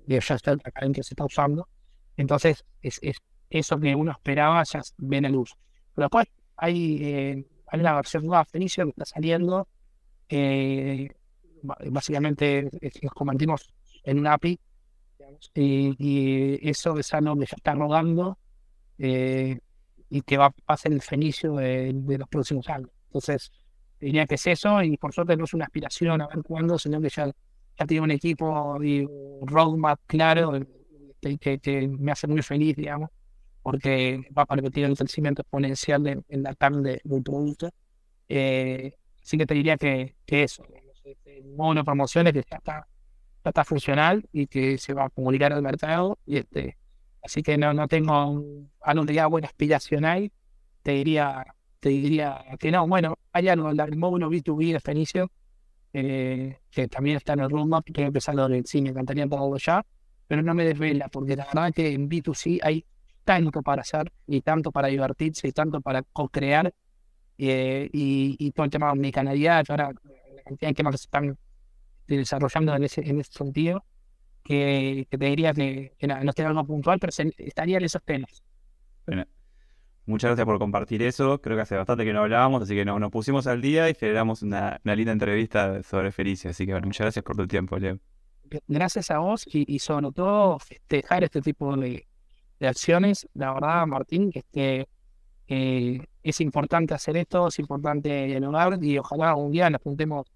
ya 0.06 0.18
está 0.18 0.52
acá 0.52 0.84
en 0.84 0.92
que 0.92 1.02
se 1.02 1.14
está 1.14 1.24
usando. 1.24 1.68
Entonces, 2.16 2.64
es, 2.82 2.98
es 3.02 3.18
eso 3.50 3.78
que 3.78 3.94
uno 3.94 4.12
esperaba 4.12 4.62
ya 4.64 4.80
ve 4.96 5.20
la 5.20 5.28
luz. 5.28 5.54
Pero 5.94 6.06
después 6.06 6.26
hay 6.56 7.46
hay 7.68 7.80
una 7.80 7.94
versión 7.94 8.26
nueva 8.26 8.44
Fenicio 8.44 8.84
que 8.84 8.90
está 8.90 9.04
saliendo. 9.04 9.68
Eh, 10.28 11.08
básicamente 11.90 12.70
nos 13.02 13.12
convertimos 13.12 13.72
en 14.04 14.18
una 14.18 14.34
API 14.34 14.58
y, 15.54 16.68
eso 16.68 16.98
es 16.98 17.12
algo 17.14 17.36
que 17.36 17.46
ya 17.46 17.56
está 17.56 17.74
rodando 17.74 18.38
eh, 18.98 19.58
y 20.08 20.22
que 20.22 20.36
va 20.36 20.54
a 20.66 20.76
ser 20.76 20.92
el 20.92 21.02
Fenicio 21.02 21.54
de, 21.56 21.92
los 21.92 22.28
próximos 22.28 22.68
años. 22.68 22.90
Entonces, 23.06 23.50
diría 24.00 24.26
que 24.26 24.36
es 24.36 24.46
eso 24.46 24.82
y 24.82 24.96
por 24.96 25.12
suerte 25.12 25.36
no 25.36 25.44
es 25.44 25.54
una 25.54 25.64
aspiración 25.64 26.20
a 26.20 26.28
ver 26.28 26.42
cuándo, 26.42 26.78
sino 26.78 27.00
que 27.00 27.08
ya, 27.08 27.26
ya 27.26 27.86
tiene 27.86 28.04
un 28.04 28.10
equipo 28.10 28.82
y 28.82 29.04
un 29.04 29.46
roadmap 29.46 30.00
claro 30.06 30.52
que, 31.20 31.88
me 31.88 32.12
hace 32.12 32.26
muy 32.26 32.42
feliz, 32.42 32.76
digamos, 32.76 33.10
porque 33.66 34.22
va 34.32 34.42
a 34.42 34.46
permitir 34.46 34.84
el 34.84 34.96
crecimiento 34.96 35.42
exponencial 35.42 36.06
en 36.06 36.42
la 36.44 36.54
tarde 36.54 37.00
del 37.02 37.22
producto. 37.24 37.68
Eh, 38.28 38.94
así 39.20 39.36
que 39.36 39.44
te 39.44 39.54
diría 39.54 39.76
que, 39.76 40.14
que 40.24 40.44
eso, 40.44 40.64
este, 41.02 41.38
el 41.38 41.52
modo 41.52 41.74
de 41.74 41.82
promociones 41.82 42.32
que 42.32 42.44
ya 42.48 42.58
está, 42.58 42.86
ya 43.44 43.48
está 43.50 43.64
funcional 43.64 44.24
y 44.30 44.46
que 44.46 44.78
se 44.78 44.94
va 44.94 45.06
a 45.06 45.10
comunicar 45.10 45.52
al 45.52 45.62
mercado. 45.62 46.16
Y 46.24 46.36
este, 46.36 46.78
así 47.24 47.42
que 47.42 47.58
no, 47.58 47.74
no 47.74 47.88
tengo 47.88 48.40
algo 48.82 49.04
de 49.04 49.24
buena 49.24 49.48
aspiracional, 49.48 50.30
te 50.84 50.92
diría, 50.92 51.44
te 51.80 51.88
diría 51.88 52.44
que 52.60 52.70
no. 52.70 52.86
Bueno, 52.86 53.18
hay 53.32 53.48
algo, 53.48 53.70
el 53.70 53.96
módulo 53.96 54.30
B2B 54.30 54.74
de 54.74 54.78
Fenicio, 54.78 55.32
eh, 55.92 56.60
que 56.70 56.86
también 56.86 57.16
está 57.16 57.32
en 57.32 57.40
el 57.40 57.50
roadmap, 57.50 57.84
que 57.84 58.02
empezando 58.02 58.46
en 58.46 58.54
el 58.54 58.64
cine, 58.64 58.92
me 58.92 59.00
encantaría 59.00 59.26
todo 59.26 59.56
ya, 59.56 59.84
pero 60.28 60.40
no 60.44 60.54
me 60.54 60.64
desvela, 60.64 61.08
porque 61.08 61.34
la 61.34 61.46
verdad 61.46 61.72
que 61.74 61.92
en 61.92 62.08
B2C 62.08 62.60
hay 62.62 62.84
tanto 63.26 63.60
para 63.60 63.82
hacer, 63.82 64.12
y 64.26 64.40
tanto 64.40 64.70
para 64.70 64.86
divertirse, 64.86 65.48
y 65.48 65.52
tanto 65.52 65.80
para 65.80 66.02
co-crear, 66.02 66.72
eh, 67.36 67.90
y, 67.92 68.52
todo 68.52 68.64
el 68.64 68.70
tema 68.70 68.86
de 68.86 68.92
omnicanalidad, 68.92 69.64
ahora 69.68 69.90
la 70.34 70.42
cantidad 70.42 70.70
de 70.70 70.74
temas 70.74 70.92
que 70.92 70.98
se 70.98 71.04
están 71.04 71.38
desarrollando 72.06 72.76
en 72.76 72.84
ese, 72.84 73.00
en 73.02 73.20
ese 73.20 73.32
sentido, 73.32 73.84
que, 74.44 75.08
te 75.10 75.16
diría 75.16 75.52
que, 75.52 75.92
no 76.06 76.30
esté 76.30 76.44
algo 76.44 76.64
puntual, 76.64 77.00
pero 77.00 77.12
estaría 77.36 77.78
en 77.78 77.84
esos 77.84 78.02
temas. 78.04 78.42
Muchas 80.06 80.28
gracias 80.28 80.46
por 80.46 80.60
compartir 80.60 81.02
eso. 81.02 81.40
Creo 81.40 81.56
que 81.56 81.62
hace 81.62 81.76
bastante 81.76 82.04
que 82.04 82.12
no 82.12 82.20
hablábamos, 82.20 82.62
así 82.62 82.76
que 82.76 82.84
nos, 82.84 83.00
nos 83.00 83.10
pusimos 83.10 83.48
al 83.48 83.60
día 83.60 83.90
y 83.90 83.94
generamos 83.94 84.42
una, 84.42 84.80
linda 84.84 85.10
entrevista 85.10 85.82
sobre 85.82 86.12
Felicia. 86.12 86.50
Así 86.50 86.64
que 86.64 86.72
bueno, 86.72 86.86
muchas 86.86 87.06
gracias 87.06 87.24
por 87.24 87.36
tu 87.36 87.48
tiempo, 87.48 87.76
Leo. 87.76 87.98
Gracias 88.68 89.10
a 89.10 89.18
vos 89.18 89.44
y, 89.46 89.80
sobre 89.80 90.12
todo 90.12 90.60
festejar 90.60 91.24
este 91.24 91.40
tipo 91.40 91.76
de, 91.76 92.06
acciones. 92.60 93.28
La 93.34 93.52
verdad, 93.52 93.86
Martín, 93.86 94.30
que, 94.30 94.38
este, 94.38 96.08
es 96.22 96.40
importante 96.40 96.94
hacer 96.94 97.16
esto, 97.16 97.48
es 97.48 97.58
importante 97.58 98.26
dialogar 98.26 98.82
y 98.82 98.98
ojalá 98.98 99.34
un 99.36 99.52
día 99.52 99.70
nos 99.70 99.80
juntemos 99.82 100.26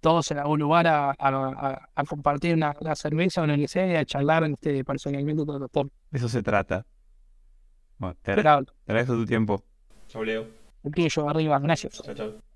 todos 0.00 0.30
en 0.30 0.38
algún 0.38 0.60
lugar 0.60 0.86
a, 0.86 1.88
compartir 2.08 2.54
una, 2.54 2.74
cerveza 2.94 3.42
o 3.42 3.46
lo 3.46 3.56
que 3.56 3.68
sea 3.68 3.86
y 3.86 3.96
a 3.96 4.04
charlar 4.04 4.44
en 4.44 4.52
este 4.52 4.84
personalmente 4.84 5.44
todo 5.44 5.68
el 5.82 5.90
Eso 6.12 6.28
se 6.28 6.42
trata. 6.42 6.86
Bueno, 7.98 8.16
te, 8.22 8.32
agradezco 8.32 9.14
tu 9.14 9.26
tiempo. 9.26 9.64
Chao, 10.08 10.22
Leo. 10.22 10.46
Un 10.82 11.28
arriba, 11.28 11.58
gracias. 11.58 12.00
Chao, 12.02 12.14
chao. 12.14 12.55